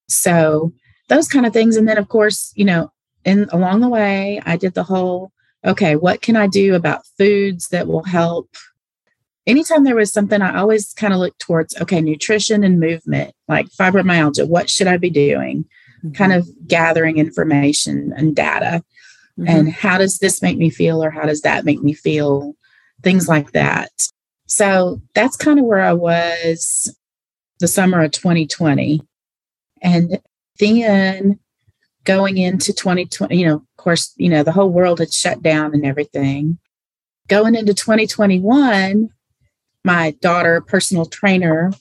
[0.07, 0.73] So
[1.09, 1.75] those kind of things.
[1.77, 2.91] And then of course, you know,
[3.25, 5.31] and along the way, I did the whole,
[5.65, 8.49] okay, what can I do about foods that will help?
[9.47, 13.67] Anytime there was something, I always kind of looked towards, okay, nutrition and movement, like
[13.69, 15.65] fibromyalgia, what should I be doing?
[16.13, 18.83] Kind of gathering information and data.
[19.39, 19.49] Mhm.
[19.49, 22.55] And how does this make me feel, or how does that make me feel?
[23.03, 23.91] Things like that.
[24.45, 26.95] So that's kind of where I was
[27.59, 29.01] the summer of 2020.
[29.81, 30.19] And
[30.59, 31.39] then
[32.03, 35.85] going into 2020, you know, course, you know, the whole world had shut down and
[35.85, 36.59] everything.
[37.27, 39.09] Going into 2021,
[39.83, 41.71] my daughter, personal trainer,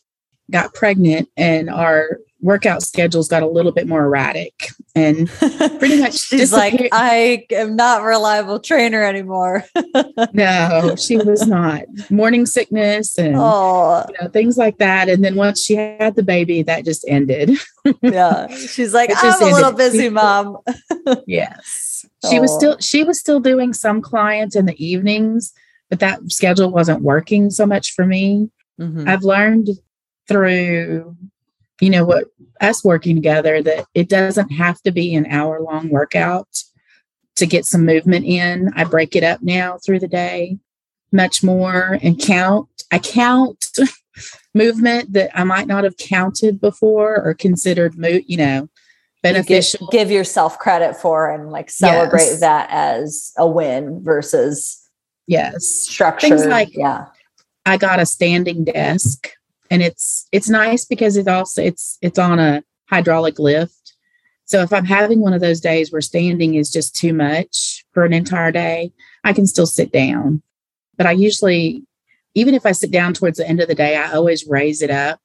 [0.50, 4.68] got pregnant and our workout schedules got a little bit more erratic.
[4.94, 5.28] And
[5.78, 9.64] pretty much she's like i am not a reliable trainer anymore
[10.32, 11.82] no, she was not.
[12.10, 15.08] Morning sickness and you know, things like that.
[15.08, 17.52] And then once she had the baby, that just ended.
[18.02, 20.58] yeah she's like i'm a little busy mom
[21.26, 21.89] yes.
[22.28, 25.52] She was still she was still doing some clients in the evenings,
[25.88, 28.50] but that schedule wasn't working so much for me.
[28.78, 29.08] Mhm.
[29.08, 29.68] I've learned
[30.28, 31.16] through,
[31.80, 32.26] you know, what
[32.60, 36.62] us working together that it doesn't have to be an hour long workout
[37.36, 38.70] to get some movement in.
[38.76, 40.58] I break it up now through the day
[41.12, 42.68] much more and count.
[42.92, 43.70] I count
[44.54, 48.68] movement that I might not have counted before or considered, mo- you know,
[49.22, 49.88] You give, beneficial.
[49.92, 52.40] give yourself credit for and like celebrate Yes.
[52.40, 54.78] that as a win versus
[55.26, 55.64] yes.
[55.66, 57.06] structure Things like- yeah
[57.66, 59.28] I got a standing desk
[59.70, 63.94] and it's it's nice because it also it's it's on a hydraulic lift.
[64.46, 68.04] So if I'm having one of those days where standing is just too much for
[68.04, 68.90] an entire day,
[69.22, 70.42] I can still sit down.
[70.96, 71.84] But I usually
[72.34, 74.90] even if I sit down towards the end of the day, I always raise it
[74.90, 75.20] up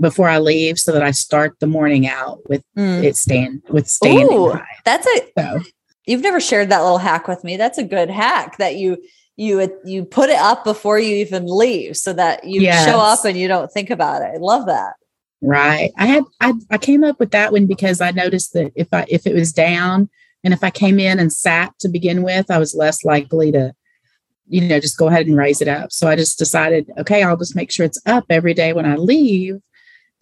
[0.00, 3.02] before I leave so that I start the morning out with Mm.
[3.04, 4.66] it stand with standing Ooh, high.
[4.84, 5.60] that's a So
[6.06, 8.98] you've never shared that little hack with me that's a good hack that you
[9.36, 12.84] you you put it up before you even leave so that you Yes.
[12.84, 14.94] show up and you don't think about it i love that
[15.46, 15.92] Right.
[15.98, 19.04] I had I I came up with that one because I noticed that if I
[19.08, 20.08] if it was down
[20.42, 23.74] and if I came in and sat to begin with, I was less likely to
[24.48, 25.90] you know, just go ahead and raise it up.
[25.92, 28.96] So I just decided, okay, I'll just make sure it's up every day when I
[28.96, 29.56] leave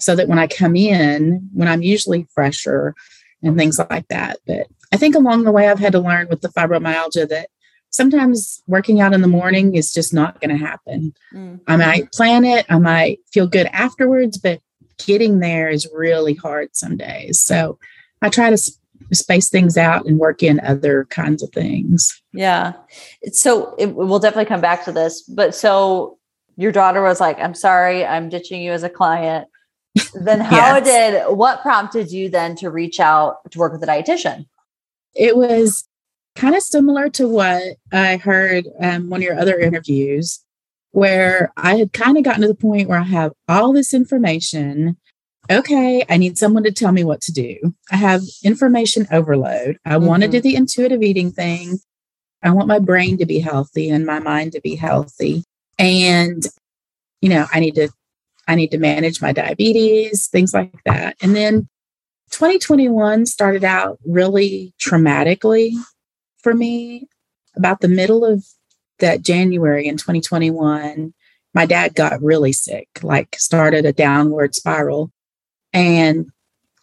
[0.02, 2.94] so that when I come in, when I'm usually fresher
[3.42, 4.38] and things like that.
[4.46, 7.48] But I think along the way, I've had to learn with the fibromyalgia that
[7.90, 11.14] sometimes working out in the morning is just not going to happen.
[11.32, 11.56] Mm-hmm.
[11.68, 14.60] I might plan it, I might feel good afterwards, but
[15.06, 17.40] getting there is really hard some days.
[17.40, 17.78] So
[18.22, 18.58] I try to
[19.12, 22.22] space things out and work in other kinds of things.
[22.32, 22.72] Yeah.
[23.32, 25.22] So it, we'll definitely come back to this.
[25.22, 26.18] But so
[26.56, 29.48] your daughter was like, I'm sorry, I'm ditching you as a client.
[30.14, 30.84] Then how yes.
[30.84, 34.46] did what prompted you then to reach out to work with a dietitian?
[35.14, 35.86] It was
[36.34, 40.40] kind of similar to what I heard um, one of your other interviews,
[40.92, 44.96] where I had kind of gotten to the point where I have all this information
[45.50, 47.74] okay, I need someone to tell me what to do.
[47.90, 49.78] I have information overload.
[49.84, 50.06] I mm-hmm.
[50.06, 51.78] want to do the intuitive eating thing.
[52.42, 55.44] I want my brain to be healthy and my mind to be healthy.
[55.78, 56.44] And,
[57.20, 57.88] you know, I need to,
[58.48, 61.16] I need to manage my diabetes, things like that.
[61.22, 61.68] And then
[62.30, 65.72] 2021 started out really traumatically
[66.38, 67.08] for me.
[67.54, 68.46] About the middle of
[68.98, 71.12] that January in 2021,
[71.52, 75.12] my dad got really sick, like started a downward spiral.
[75.74, 76.30] And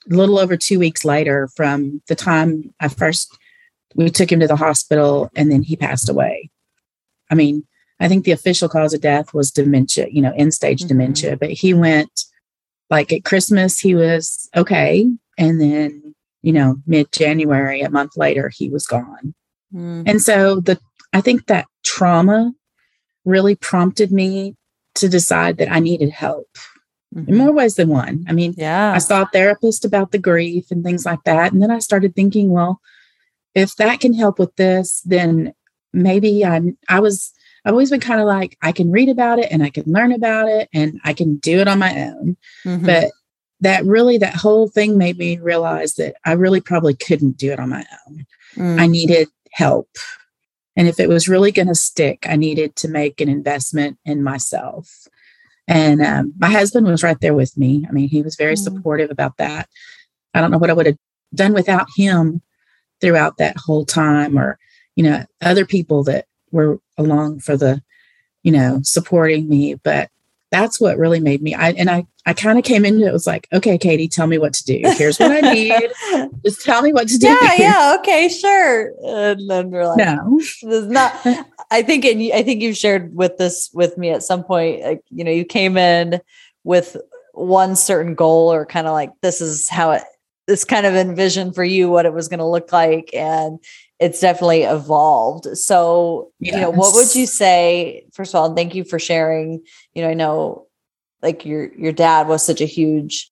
[0.10, 3.36] a little over two weeks later, from the time I first
[3.96, 6.50] we took him to the hospital and then he passed away.
[7.30, 7.66] I mean,
[8.00, 10.88] I think the official cause of death was dementia, you know, end stage mm-hmm.
[10.88, 12.26] dementia, but he went
[12.90, 15.08] like at Christmas, he was okay.
[15.38, 19.34] And then, you know, mid January, a month later, he was gone.
[19.74, 20.04] Mm-hmm.
[20.08, 20.80] And so the,
[21.14, 22.54] I think that trauma
[23.26, 24.56] really prompted me
[24.96, 26.48] to decide that I needed help
[27.16, 27.30] mm-hmm.
[27.30, 28.26] in more ways than one.
[28.28, 31.52] I mean, yeah, I saw a therapist about the grief and things like that.
[31.52, 32.82] And then I started thinking, well,
[33.56, 35.54] if that can help with this, then
[35.94, 37.34] maybe I I was
[37.66, 40.12] I've always been kind of like I can read about it and I can learn
[40.12, 42.38] about it and I can do it on my own.
[42.66, 42.86] Mm-hmm.
[42.86, 43.12] But
[43.62, 47.60] that really that whole thing made me realize that I really probably couldn't do it
[47.60, 48.26] on my own.
[48.56, 48.80] Mm.
[48.80, 49.90] I needed help.
[50.76, 54.24] And if it was really going to stick, I needed to make an investment in
[54.24, 55.08] myself.
[55.68, 57.86] And um, my husband was right there with me.
[57.88, 59.68] I mean, he was very mm supportive about that.
[60.34, 60.98] I don't know what I would have
[61.36, 62.42] done without him
[63.02, 64.58] throughout that whole time, or,
[64.96, 67.82] you know, other people that were along for the,
[68.44, 69.76] you know, supporting me.
[69.76, 70.10] But
[70.52, 73.28] that's what really made me I and I I kind of came into it was
[73.28, 74.82] like, okay, Katie, tell me what to do.
[74.84, 75.74] Here's what I need.
[76.46, 77.28] Just tell me what to do.
[77.28, 78.92] Yeah, yeah, okay, sure.
[79.04, 81.16] And then we're like, no, this is not.
[81.72, 84.82] I think, and I think you've shared with this with me at some point.
[84.82, 86.20] Like, you know, you came in
[86.64, 86.98] with
[87.34, 90.04] one certain goal, or kind of like this is how it.
[90.48, 93.60] This kind of envision for you what it was going to look like, and
[94.00, 95.58] it's definitely evolved.
[95.58, 96.56] So, yes.
[96.56, 98.06] you know, what would you say?
[98.14, 99.64] First of all, thank you for sharing.
[99.94, 100.68] You know, I know
[101.22, 103.30] like your your dad was such a huge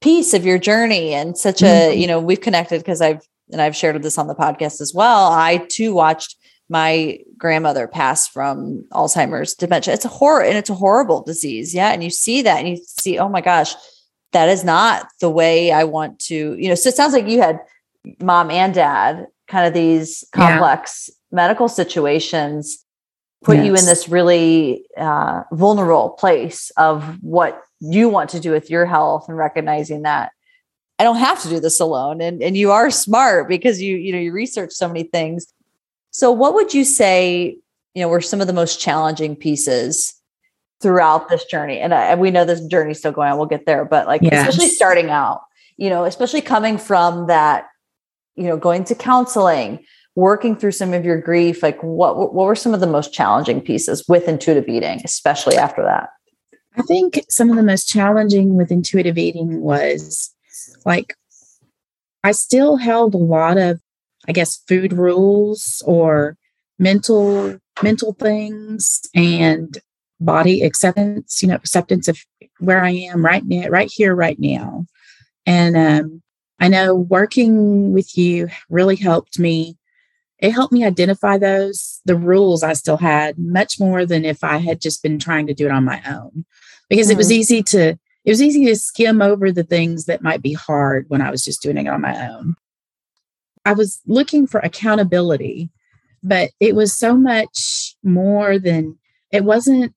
[0.00, 1.90] piece of your journey and such mm-hmm.
[1.90, 4.92] a, you know, we've connected because I've and I've shared this on the podcast as
[4.94, 5.30] well.
[5.32, 6.36] I too watched
[6.68, 9.94] my grandmother pass from Alzheimer's dementia.
[9.94, 11.74] It's a horror and it's a horrible disease.
[11.74, 11.92] Yeah.
[11.92, 13.74] And you see that and you see, oh my gosh,
[14.32, 16.74] that is not the way I want to, you know.
[16.74, 17.60] So it sounds like you had
[18.20, 21.36] mom and dad kind of these complex yeah.
[21.36, 22.84] medical situations
[23.44, 23.66] put yes.
[23.66, 28.86] you in this really uh, vulnerable place of what you want to do with your
[28.86, 30.32] health and recognizing that
[30.98, 32.20] I don't have to do this alone.
[32.20, 35.46] And, and you are smart because you, you know, you research so many things.
[36.10, 37.58] So what would you say,
[37.94, 40.14] you know, were some of the most challenging pieces
[40.80, 41.78] throughout this journey?
[41.78, 43.36] And, I, we know this journey is still going on.
[43.36, 44.48] We'll get there, but like, yes.
[44.48, 45.42] especially starting out,
[45.76, 47.66] you know, especially coming from that
[48.36, 52.54] you know, going to counseling, working through some of your grief, like what what were
[52.54, 56.10] some of the most challenging pieces with intuitive eating, especially after that?
[56.76, 60.34] I think some of the most challenging with intuitive eating was
[60.84, 61.16] like
[62.24, 63.80] I still held a lot of
[64.28, 66.36] I guess food rules or
[66.78, 69.78] mental mental things and
[70.20, 72.18] body acceptance, you know, acceptance of
[72.58, 74.86] where I am right now, right here, right now.
[75.44, 76.22] And um,
[76.58, 79.76] I know working with you really helped me.
[80.38, 84.58] It helped me identify those, the rules I still had much more than if I
[84.58, 86.44] had just been trying to do it on my own.
[86.88, 87.12] Because mm-hmm.
[87.12, 87.40] it was mm-hmm.
[87.40, 91.22] easy to, it was easy to skim over the things that might be hard when
[91.22, 92.54] I was just doing it on my own.
[93.64, 95.70] I was looking for accountability,
[96.22, 98.98] but it was so much more than
[99.32, 99.94] it wasn't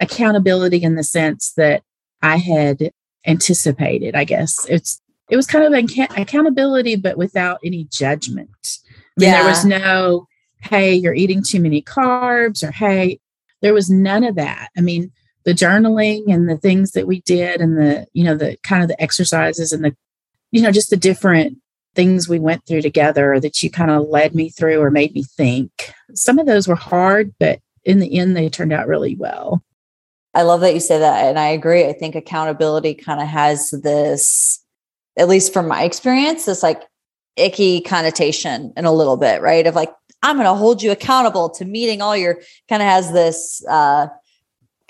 [0.00, 1.82] accountability in the sense that
[2.22, 2.92] I had
[3.26, 4.64] anticipated, I guess.
[4.68, 5.72] It's it was kind of
[6.16, 8.78] accountability, but without any judgment.
[9.16, 9.42] Yeah.
[9.42, 10.26] There was no,
[10.62, 13.20] hey, you're eating too many carbs, or hey,
[13.60, 14.70] there was none of that.
[14.76, 15.12] I mean,
[15.44, 18.88] the journaling and the things that we did and the, you know, the kind of
[18.88, 19.96] the exercises and the,
[20.50, 21.58] you know, just the different
[21.94, 25.22] things we went through together that you kind of led me through or made me
[25.22, 25.92] think.
[26.14, 29.62] Some of those were hard, but in the end, they turned out really well.
[30.32, 31.24] I love that you say that.
[31.26, 31.86] And I agree.
[31.86, 34.61] I think accountability kind of has this,
[35.16, 36.82] at least from my experience, this like
[37.36, 39.66] icky connotation in a little bit, right?
[39.66, 39.92] Of like,
[40.22, 44.06] I'm going to hold you accountable to meeting all your kind of has this, uh,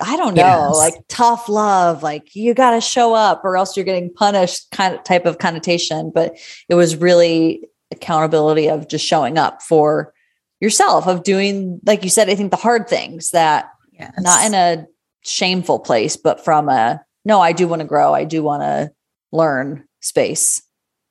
[0.00, 0.42] I don't know,
[0.72, 0.76] yes.
[0.76, 4.94] like tough love, like you got to show up or else you're getting punished kind
[4.94, 6.10] of type of connotation.
[6.12, 6.36] But
[6.68, 10.12] it was really accountability of just showing up for
[10.60, 14.12] yourself, of doing, like you said, I think the hard things that yes.
[14.18, 14.86] not in a
[15.22, 18.90] shameful place, but from a no, I do want to grow, I do want to
[19.30, 20.62] learn space.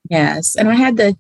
[0.09, 0.55] Yes.
[0.55, 1.17] And I had the,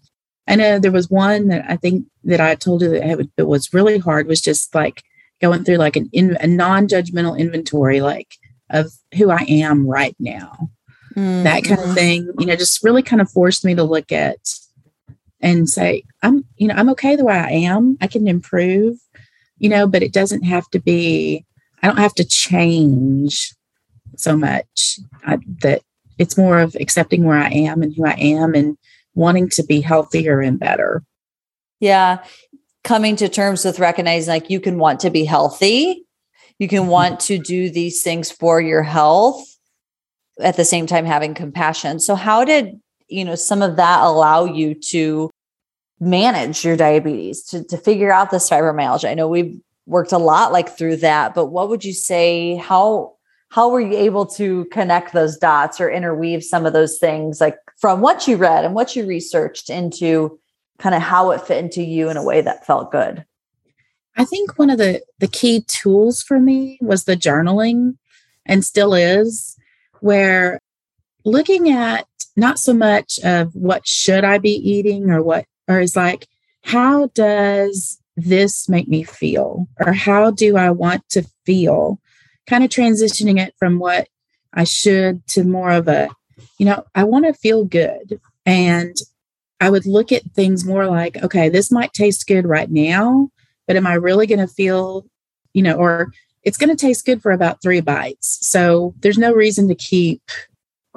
[0.47, 3.73] I know there was one that I think that I told you that it was
[3.73, 5.03] really hard was just like
[5.41, 8.35] going through like an in, a non-judgmental inventory, like
[8.69, 10.69] of who I am right now.
[11.15, 11.43] Mm-hmm.
[11.43, 11.93] That kind of mm-hmm.
[11.93, 14.37] thing, you know, just really kind of forced me to look at
[15.41, 17.97] and say, I'm, you know, I'm okay the way I am.
[17.99, 18.97] I can improve,
[19.57, 21.45] you know, but it doesn't have to be
[21.81, 23.55] I don't have to change
[24.15, 24.99] so much.
[25.25, 25.81] I, that
[26.21, 28.77] it's more of accepting where I am and who I am and
[29.15, 31.03] wanting to be healthier and better.
[31.79, 32.23] Yeah.
[32.83, 36.05] Coming to terms with recognizing like you can want to be healthy,
[36.59, 36.91] you can mm-hmm.
[36.91, 39.43] want to do these things for your health
[40.39, 41.99] at the same time having compassion.
[41.99, 45.31] So how did, you know, some of that allow you to
[45.99, 49.09] manage your diabetes, to, to figure out this fibromyalgia?
[49.09, 53.15] I know we've worked a lot like through that but what would you say how
[53.51, 57.57] how were you able to connect those dots or interweave some of those things like
[57.77, 60.39] from what you read and what you researched into
[60.79, 63.23] kind of how it fit into you in a way that felt good
[64.17, 67.97] i think one of the the key tools for me was the journaling
[68.45, 69.57] and still is
[69.99, 70.59] where
[71.25, 75.95] looking at not so much of what should i be eating or what or is
[75.95, 76.27] like
[76.63, 79.67] how does this make me feel?
[79.79, 81.99] Or how do I want to feel?
[82.51, 84.09] Kind of transitioning it from what
[84.53, 86.09] I should to more of a,
[86.57, 88.19] you know, I want to feel good.
[88.45, 88.93] And
[89.61, 93.29] I would look at things more like, okay, this might taste good right now,
[93.67, 95.05] but am I really going to feel,
[95.53, 96.11] you know, or
[96.43, 98.45] it's going to taste good for about three bites.
[98.45, 100.21] So there's no reason to keep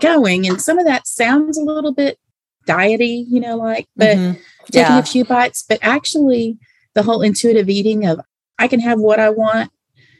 [0.00, 0.48] going.
[0.48, 2.18] And some of that sounds a little bit
[2.66, 4.40] diety, you know, like, but mm-hmm.
[4.72, 4.98] taking yeah.
[4.98, 6.58] a few bites, but actually
[6.94, 8.20] the whole intuitive eating of
[8.58, 9.70] I can have what I want,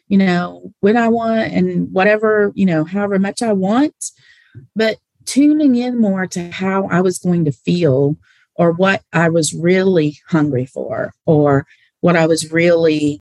[0.09, 3.95] you know, when I want and whatever, you know, however much I want,
[4.77, 8.17] but tuning in more to how I was going to feel
[8.57, 11.67] or what I was really hungry for or
[12.01, 13.21] what I was really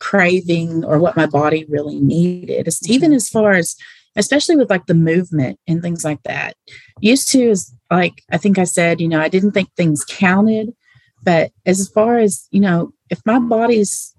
[0.00, 2.66] craving or what my body really needed.
[2.66, 3.16] It's even mm-hmm.
[3.16, 3.76] as far as
[4.16, 6.56] especially with like the movement and things like that.
[7.00, 10.74] Used to is like I think I said, you know, I didn't think things counted.
[11.22, 14.13] But as far as, you know, if my body's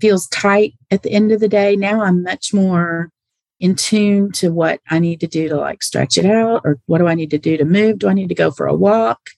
[0.00, 3.10] feels tight at the end of the day, now I'm much more
[3.58, 6.98] in tune to what I need to do to like stretch it out or what
[6.98, 7.98] do I need to do to move?
[7.98, 9.30] Do I need to go for a walk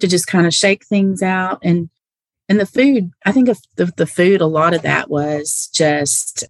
[0.00, 1.58] to just kind of shake things out?
[1.62, 1.90] And
[2.48, 6.44] and the food, I think of the, the food, a lot of that was just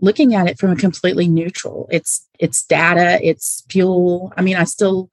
[0.00, 1.88] looking at it from a completely neutral.
[1.92, 4.32] It's it's data, it's fuel.
[4.36, 5.10] I mean, I still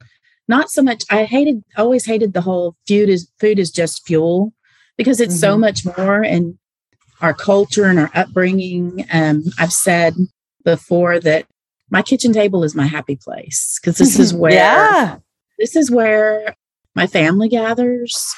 [0.47, 4.53] not so much i hated always hated the whole food is food is just fuel
[4.97, 5.53] because it's mm-hmm.
[5.53, 6.57] so much more and
[7.25, 9.05] our culture and our upbringing.
[9.11, 10.15] Um, i've said
[10.63, 11.45] before that
[11.89, 15.17] my kitchen table is my happy place because this is where yeah.
[15.59, 16.55] this is where
[16.95, 18.33] my family gathers.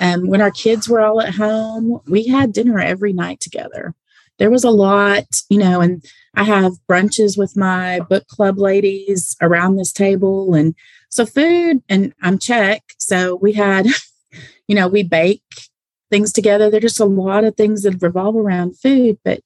[0.00, 3.94] And um, when our kids were all at home we had dinner every night together.
[4.38, 9.36] There was a lot you know and i have brunches with my book club ladies
[9.40, 10.74] around this table and
[11.10, 13.86] so food, and I'm Czech, so we had,
[14.68, 15.67] you know, we bake
[16.10, 16.70] things together.
[16.70, 19.40] There's just a lot of things that revolve around food, but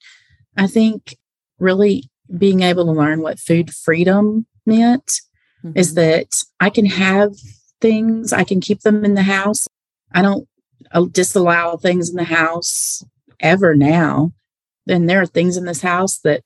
[0.56, 1.16] I think
[1.58, 5.20] really being able to learn what food freedom meant
[5.64, 5.76] mm-hmm.
[5.76, 7.32] is that I can have
[7.80, 9.68] things, I can keep them in the house.
[10.12, 10.48] I don't
[10.92, 13.02] I'll disallow things in the house
[13.40, 14.32] ever now.
[14.86, 16.42] Then there are things in this house that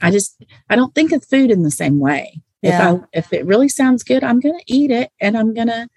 [0.00, 2.40] I just I don't think of food in the same way.
[2.62, 2.94] Yeah.
[2.94, 5.68] If I if it really sounds good, I'm going to eat it and I'm going
[5.68, 5.88] to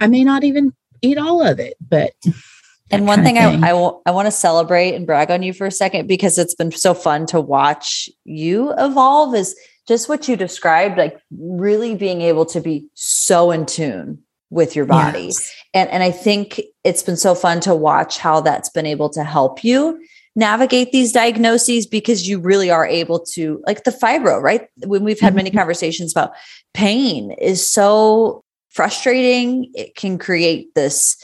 [0.00, 0.72] I may not even
[1.02, 2.12] eat all of it, but
[2.94, 3.62] and one thing, thing.
[3.64, 6.38] I, I, w- I want to celebrate and brag on you for a second because
[6.38, 11.94] it's been so fun to watch you evolve is just what you described, like really
[11.94, 14.18] being able to be so in tune
[14.50, 15.24] with your body.
[15.24, 15.54] Yes.
[15.74, 19.24] And and I think it's been so fun to watch how that's been able to
[19.24, 20.00] help you
[20.36, 24.68] navigate these diagnoses because you really are able to like the fibro, right?
[24.84, 25.56] When we've had many Mhm.
[25.58, 26.32] conversations about
[26.72, 29.70] pain is so frustrating.
[29.74, 31.16] It can create this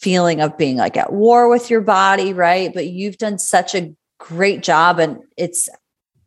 [0.00, 2.72] feeling of being like at war with your body, right?
[2.72, 5.68] But you've done such a great job and it's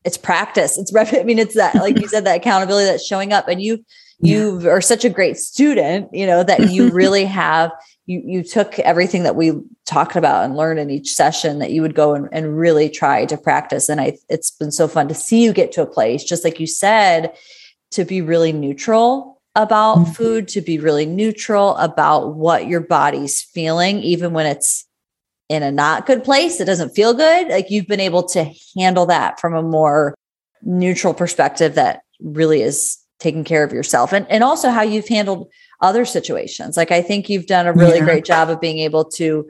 [0.03, 0.77] it's practice.
[0.77, 3.61] It's rep- I mean it's that like you said that accountability that's showing up and
[3.61, 3.83] you
[4.19, 4.37] Yeah.
[4.37, 7.71] you are such a great student, you know, that you really have
[8.05, 9.53] you you took everything that we
[9.85, 13.25] talked about and learned in each session that you would go and, and really try
[13.25, 13.89] to practice.
[13.89, 16.59] And I it's been so fun to see you get to a place, just like
[16.59, 17.33] you said,
[17.91, 20.15] to be really neutral about Mhm.
[20.15, 24.85] food, to be really neutral about what your body's feeling, even when it's
[25.49, 27.49] in a not good place, it doesn't feel good.
[27.49, 30.15] Like you've been able to handle that from a more
[30.63, 35.47] neutral perspective that really is taking care of yourself and, and also how you've handled
[35.81, 36.75] other situations.
[36.77, 38.05] Like I think you've done a really Yeah.
[38.05, 39.47] great job of being able to,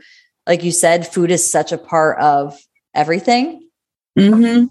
[0.47, 2.60] like you said, food is such a part of
[2.93, 3.70] everything
[4.18, 4.70] Mhm.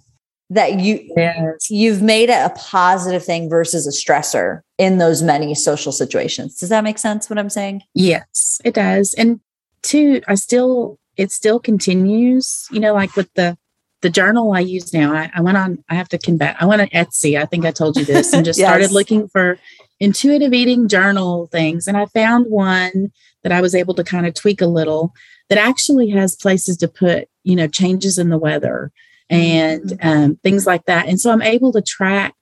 [0.52, 1.70] That you Yes.
[1.70, 6.56] you've made it a positive thing versus a stressor in those many social situations.
[6.56, 7.82] Does that make sense what I'm saying?
[7.94, 9.14] Yes, it does.
[9.14, 9.40] And
[9.82, 13.56] two, I still it still continues, you know, like with the
[14.02, 15.14] the journal I use now.
[15.14, 17.40] I, I went on, I have to combat, I went on Etsy.
[17.40, 19.58] I think I told you this and just started looking for
[20.00, 21.86] intuitive eating journal things.
[21.86, 25.14] And I found one that I was able to kind of tweak a little
[25.48, 28.90] that actually has places to put, you know, changes in the weather
[29.32, 31.08] and um, things like that.
[31.08, 32.34] And so I'm able to track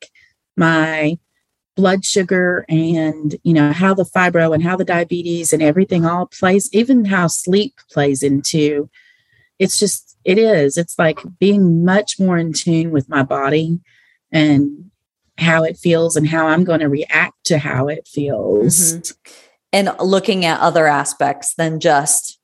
[0.56, 1.18] my
[1.76, 6.26] blood sugar and you know how the fibro and how the diabetes and everything all
[6.26, 8.90] plays even how sleep plays into
[9.58, 13.80] it's just it is it's like being much more in tune with my body
[14.32, 14.90] and
[15.38, 19.14] how it feels and how i'm going to react to how it feels Mhm.
[19.72, 22.39] And looking at other aspects than just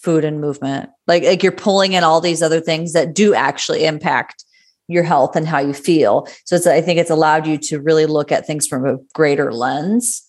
[0.00, 0.90] food and movement.
[1.06, 4.44] Like like you're pulling in all these other things that do actually impact
[4.88, 6.26] your health and how you feel.
[6.44, 9.52] So it's I think it's allowed you to really look at things from a greater
[9.52, 10.22] lens,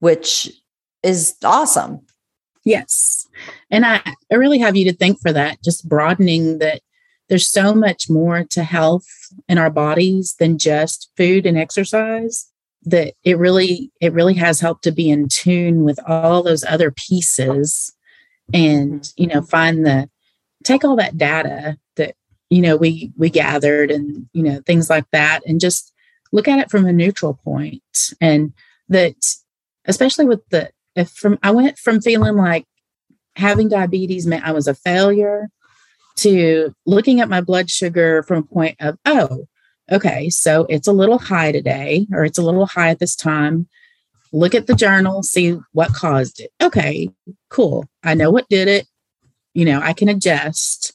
[0.00, 0.50] which
[1.02, 2.00] is awesome.
[2.64, 3.26] Yes.
[3.70, 4.00] And I,
[4.30, 6.80] I really have you to thank for that, just broadening that
[7.28, 9.06] there's so much more to health
[9.48, 12.50] in our bodies than just food and exercise
[12.84, 16.92] that it really it really has helped to be in tune with all those other
[16.92, 17.92] pieces
[18.52, 19.22] and mm-hmm.
[19.22, 20.08] you know find the
[20.64, 22.14] take all that data that
[22.50, 25.92] you know we we gathered and you know things like that and just
[26.32, 27.82] look at it from a neutral point
[28.20, 28.52] and
[28.88, 29.14] that
[29.86, 32.66] especially with the if from I went from feeling like
[33.36, 35.48] having diabetes meant I was a failure
[36.16, 39.46] to looking at my blood sugar from a point of, oh,
[39.92, 43.68] okay, so it's a little high today, or it's a little high at this time.
[44.32, 46.50] Look at the journal, see what caused it.
[46.62, 47.08] Okay,
[47.48, 47.88] cool.
[48.02, 48.86] I know what did it.
[49.54, 50.92] You know, I can adjust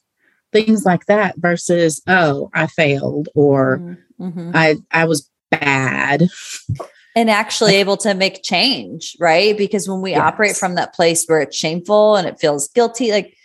[0.51, 4.51] things like that versus, oh, I failed or Mhm.
[4.53, 6.29] I I was bad.
[7.15, 9.57] and actually able to make change, right?
[9.57, 13.36] Because when we operate from that place where it's shameful and it feels guilty, like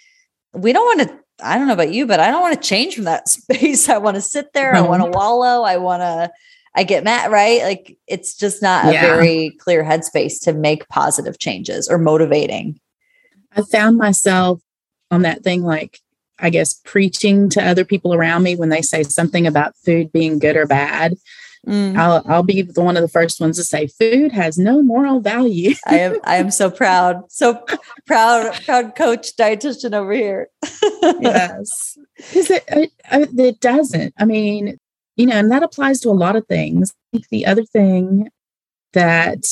[0.53, 1.18] we don't want to.
[1.43, 3.89] I don't know about you, but I don't want to change from that space.
[3.89, 4.74] I want to sit there.
[4.74, 5.62] I want to wallow.
[5.62, 6.30] I want to.
[6.77, 7.62] I get mad, right?
[7.62, 12.79] Like it's just not a very clear headspace to make positive changes or motivating.
[13.57, 14.61] I found myself
[15.11, 16.01] on that thing, like,
[16.39, 20.39] I guess, preaching to other people around me when they say something about food being
[20.39, 21.14] good or bad.
[21.66, 21.97] Mm.
[21.97, 25.20] I'll, I'll be the one of the first ones to say food has no moral
[25.20, 25.74] value.
[25.87, 26.18] I am.
[26.22, 27.24] I am so proud.
[27.33, 27.64] So
[28.07, 28.55] proud.
[28.64, 30.49] Proud coach dietitian over here.
[31.03, 31.99] yes.
[32.16, 34.14] Because it, it, it doesn't.
[34.18, 34.79] I mean,
[35.17, 36.93] you know, and that applies to a lot of things.
[36.93, 38.29] I think the other thing
[38.93, 39.45] that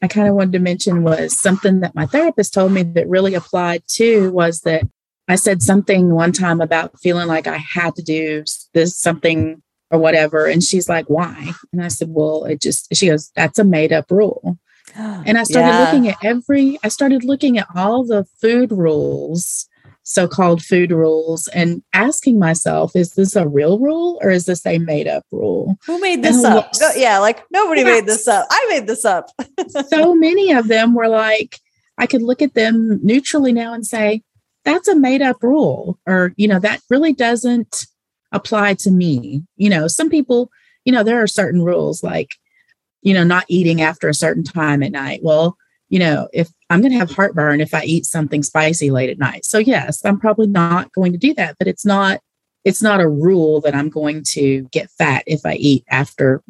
[0.00, 3.34] I kind of wanted to mention was something that my therapist told me that really
[3.34, 4.82] applied too was that
[5.28, 8.44] I said something one time about feeling like I had to do
[8.74, 10.46] this something or whatever.
[10.46, 11.52] And she's like, why?
[11.72, 14.58] And I said, well, it just, she goes, that's a made up rule.
[15.24, 15.80] And I started Yeah.
[15.82, 19.68] looking at every, I started looking at all the food rules,
[20.04, 24.66] so called food rules, and asking myself, is this a real rule or is this
[24.66, 25.76] a made up rule?
[25.86, 26.72] Who made this And up?
[26.96, 28.46] yeah, like nobody made this up.
[28.50, 29.30] I made this up.
[29.88, 31.58] so many of them were like,
[31.98, 34.22] I could look at them neutrally now and say,
[34.64, 37.86] that's a made up rule, or, you know, that really doesn't
[38.32, 39.42] apply to me.
[39.56, 40.50] You know, some people,
[40.84, 42.36] you know, there are certain rules like,
[43.02, 45.20] you know, not eating after a certain time at night.
[45.22, 45.56] Well,
[45.92, 49.18] you know, if I'm going to have heartburn if I eat something spicy late at
[49.18, 49.44] night.
[49.44, 52.20] So yes, I'm probably not going to do that, but it's not
[52.64, 56.42] it's not a rule that I'm going to get fat if I eat after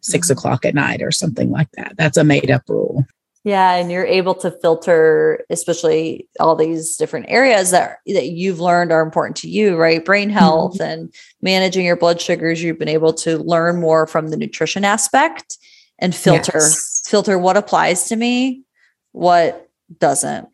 [0.00, 0.30] 6 Mhm.
[0.32, 1.92] o'clock at night or something like that.
[1.96, 3.06] That's a made up rule.
[3.44, 8.90] Yeah, and you're able to filter, especially all these different areas that that you've learned
[8.90, 10.04] are important to you, right?
[10.04, 10.90] Brain health mm-hmm.
[10.90, 12.60] and managing your blood sugars.
[12.60, 15.58] You've been able to learn more from the nutrition aspect
[16.00, 17.02] and filter yes.
[17.06, 18.64] filter what applies to me,
[19.12, 20.48] what doesn't.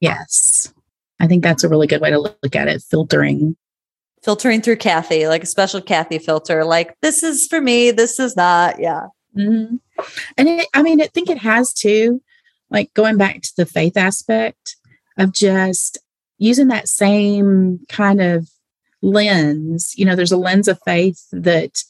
[0.00, 0.72] Yes,
[1.20, 2.82] I think that's a really good way to look at it.
[2.82, 3.56] Filtering,
[4.22, 6.64] filtering through Kathy, like a special Kathy filter.
[6.64, 8.80] Like this is for me, this is not.
[8.80, 9.06] Yeah.
[9.36, 9.76] Mm-hmm.
[10.38, 12.22] And it, I mean, I think it has too,
[12.70, 14.76] like going back to the faith aspect
[15.18, 15.98] of just
[16.38, 18.48] using that same kind of
[19.02, 19.92] lens.
[19.96, 21.84] You know, there's a lens of faith that,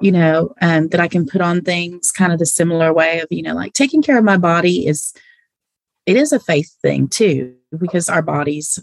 [0.00, 3.28] you know, um, that I can put on things kind of the similar way of,
[3.30, 5.12] you know, like taking care of my body is,
[6.06, 8.78] it is a faith thing too, because our bodies,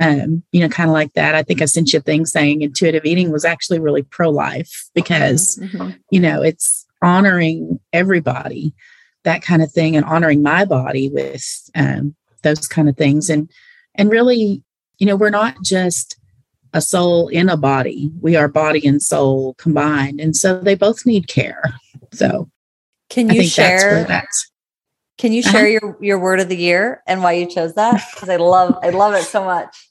[0.00, 1.34] um, you know, kind of like that.
[1.34, 4.88] I think I sent you a thing saying intuitive eating was actually really pro life
[4.94, 5.90] because, mm-hmm.
[6.10, 8.74] you know, it's, honoring everybody,
[9.22, 12.12] that kind of thing, and honoring my body with um,
[12.42, 13.30] those kind of things.
[13.30, 13.48] And
[13.94, 14.64] and really,
[14.98, 16.17] you know, we're not just
[16.78, 21.04] a soul in a body; we are body and soul combined, and so they both
[21.04, 21.62] need care.
[22.12, 22.48] So,
[23.10, 24.04] can you share?
[24.04, 24.50] That's,
[25.18, 25.78] can you share uh-huh.
[25.80, 28.00] your your word of the year and why you chose that?
[28.14, 29.90] Because I love I love it so much.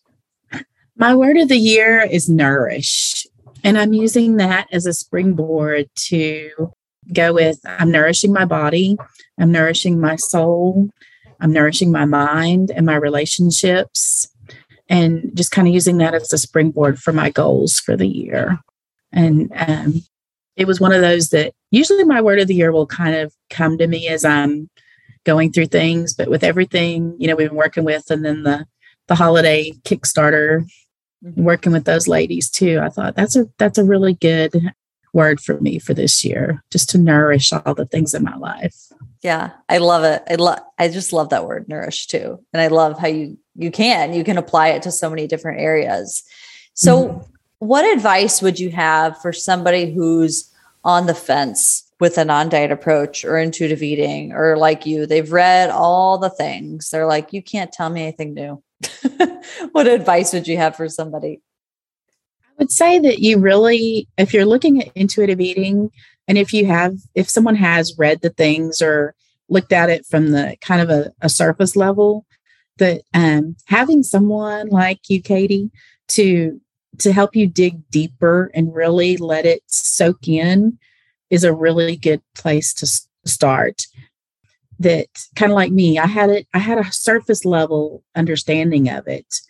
[0.96, 3.28] My word of the year is nourish.
[3.64, 6.72] And I'm using that as a springboard to
[7.14, 8.98] go with I'm nourishing my body,
[9.38, 10.90] I'm nourishing my soul,
[11.40, 14.28] I'm nourishing my mind and my relationships,
[14.90, 18.60] and just kind of using that as a springboard for my goals for the year.
[19.12, 20.02] And um,
[20.56, 23.34] it was one of those that usually my word of the year will kind of
[23.50, 24.70] come to me as I'm
[25.24, 28.66] going through things, but with everything, you know, we've been working with, and then the
[29.08, 30.66] the holiday Kickstarter,
[31.24, 31.44] mm-hmm.
[31.44, 32.80] working with those ladies too.
[32.82, 34.74] I thought that's a that's a really good
[35.14, 38.76] word for me for this year, just to nourish all the things in my life.
[39.22, 40.24] Yeah, I love it.
[40.30, 42.40] I love I just love that word nourish too.
[42.54, 45.60] And I love how you you can you can apply it to so many different
[45.60, 46.24] areas.
[46.74, 47.32] So mm-hmm.
[47.60, 50.52] what advice would you have for somebody who's
[50.84, 55.70] on the fence with a non-diet approach or intuitive eating or like you they've read
[55.72, 58.62] all the things they're like you can't tell me anything new
[59.72, 61.42] what advice would you have for somebody
[62.44, 65.92] I would say that you really, if you're looking at intuitive eating,
[66.28, 69.14] and if you have, if someone has read the things or
[69.48, 72.26] looked at it from the kind of a, a surface level,
[72.78, 75.72] that um, having someone like you, Katie,
[76.10, 76.60] to
[77.00, 80.78] to help you dig deeper and really let it soak in
[81.30, 82.88] is a really good place to
[83.30, 83.84] start
[84.80, 89.06] that kind of like me i had it i had a surface level understanding of
[89.08, 89.42] it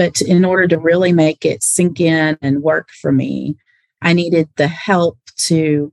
[0.00, 3.58] but in order to really make it sink in and work for me,
[4.00, 5.92] I needed the help to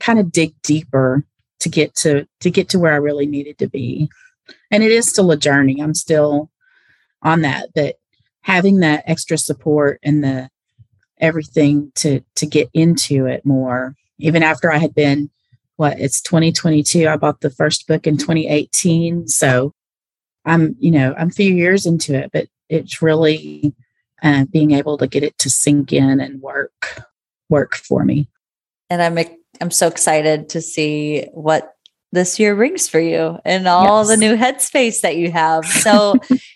[0.00, 1.24] kind of dig deeper
[1.60, 4.10] to get to to get to where I really needed to be.
[4.70, 5.80] And it is still a journey.
[5.80, 6.50] I'm still
[7.22, 7.96] on that, but
[8.42, 10.48] having that extra support and the
[11.18, 15.30] everything to to get into it more even after I had been
[15.76, 19.72] what it's 2022 I bought the first book in 2018 so
[20.44, 23.74] I'm you know I'm a few years into it but it's really
[24.22, 27.04] uh, being able to get it to sink in and work
[27.48, 28.28] work for me.
[28.90, 29.18] And I'm
[29.60, 31.72] I'm so excited to see what
[32.12, 34.08] this year brings for you and all yes.
[34.08, 35.64] the new headspace that you have.
[35.64, 36.14] So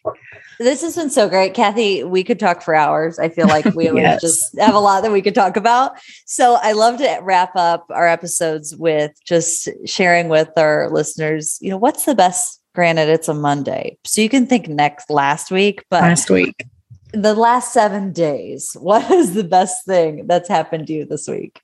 [0.59, 1.55] this has been so great.
[1.55, 3.19] Kathy, we could talk for hours.
[3.19, 4.21] I feel like we yes.
[4.21, 5.93] just have a lot that we could talk about.
[6.27, 11.71] So I love to wrap up our episodes with just sharing with our listeners, you
[11.71, 13.99] know, what's the best Granted, it's a Monday.
[14.05, 16.65] So you can think next last week, but last week.
[17.13, 21.61] The last seven days, what is the best thing that's happened to you this week?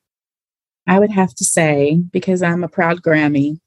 [0.89, 3.61] I would have to say, because I'm a proud Grammy,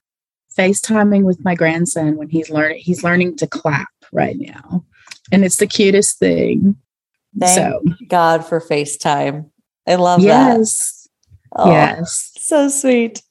[0.57, 4.83] FaceTiming with my grandson when he's learning he's learning to clap right now.
[5.31, 6.75] And it's the cutest thing.
[7.39, 9.49] Thank so God for FaceTime.
[9.87, 11.07] I love yes.
[11.53, 11.61] that.
[11.61, 12.31] Oh, yes.
[12.37, 13.21] So sweet.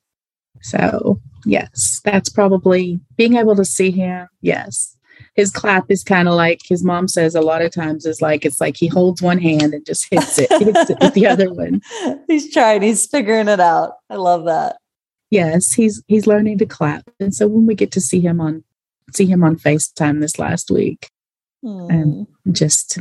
[0.63, 4.29] So Yes, that's probably being able to see him.
[4.43, 4.95] Yes.
[5.35, 8.45] His clap is kind of like his mom says a lot of times is like
[8.45, 11.53] it's like he holds one hand and just hits it, hits it with the other
[11.53, 11.81] one.
[12.27, 13.95] He's trying, he's figuring it out.
[14.11, 14.77] I love that.
[15.31, 17.11] Yes, he's he's learning to clap.
[17.21, 18.65] And so when we get to see him on
[19.13, 21.11] see him on FaceTime this last week,
[21.65, 21.89] mm.
[21.91, 22.99] and just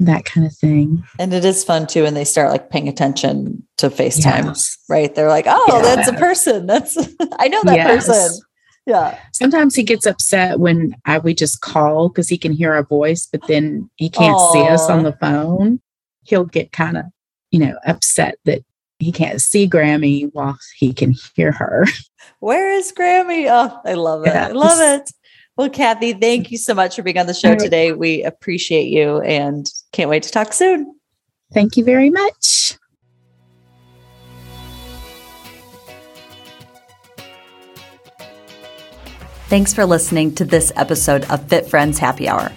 [0.00, 1.04] that kind of thing.
[1.18, 4.76] And it is fun too when they start like paying attention to FaceTime, yes.
[4.88, 5.14] right?
[5.14, 5.82] They're like, oh, yeah.
[5.82, 6.66] that's a person.
[6.66, 6.96] That's,
[7.38, 8.06] I know that yes.
[8.06, 8.40] person.
[8.86, 9.18] Yeah.
[9.32, 13.26] Sometimes he gets upset when I, we just call because he can hear our voice,
[13.30, 14.52] but then he can't Aww.
[14.52, 15.80] see us on the phone.
[16.22, 17.04] He'll get kind of,
[17.50, 18.62] you know, upset that
[18.98, 21.86] he can't see Grammy while he can hear her.
[22.40, 23.46] Where is Grammy?
[23.48, 24.28] Oh, I love it.
[24.28, 24.50] Yes.
[24.50, 25.10] I love it.
[25.56, 27.92] Well, Kathy, thank you so much for being on the show today.
[27.92, 30.94] We appreciate you and can't wait to talk soon.
[31.52, 32.76] Thank you very much.
[39.48, 42.52] Thanks for listening to this episode of Fit Friends Happy Hour.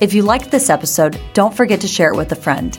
[0.00, 2.78] If you liked this episode, don't forget to share it with a friend.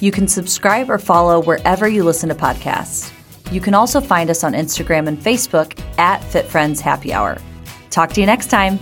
[0.00, 3.12] You can subscribe or follow wherever you listen to podcasts.
[3.52, 7.38] You can also find us on Instagram and Facebook at Fit Friends Happy Hour.
[7.90, 8.80] Talk to you next time.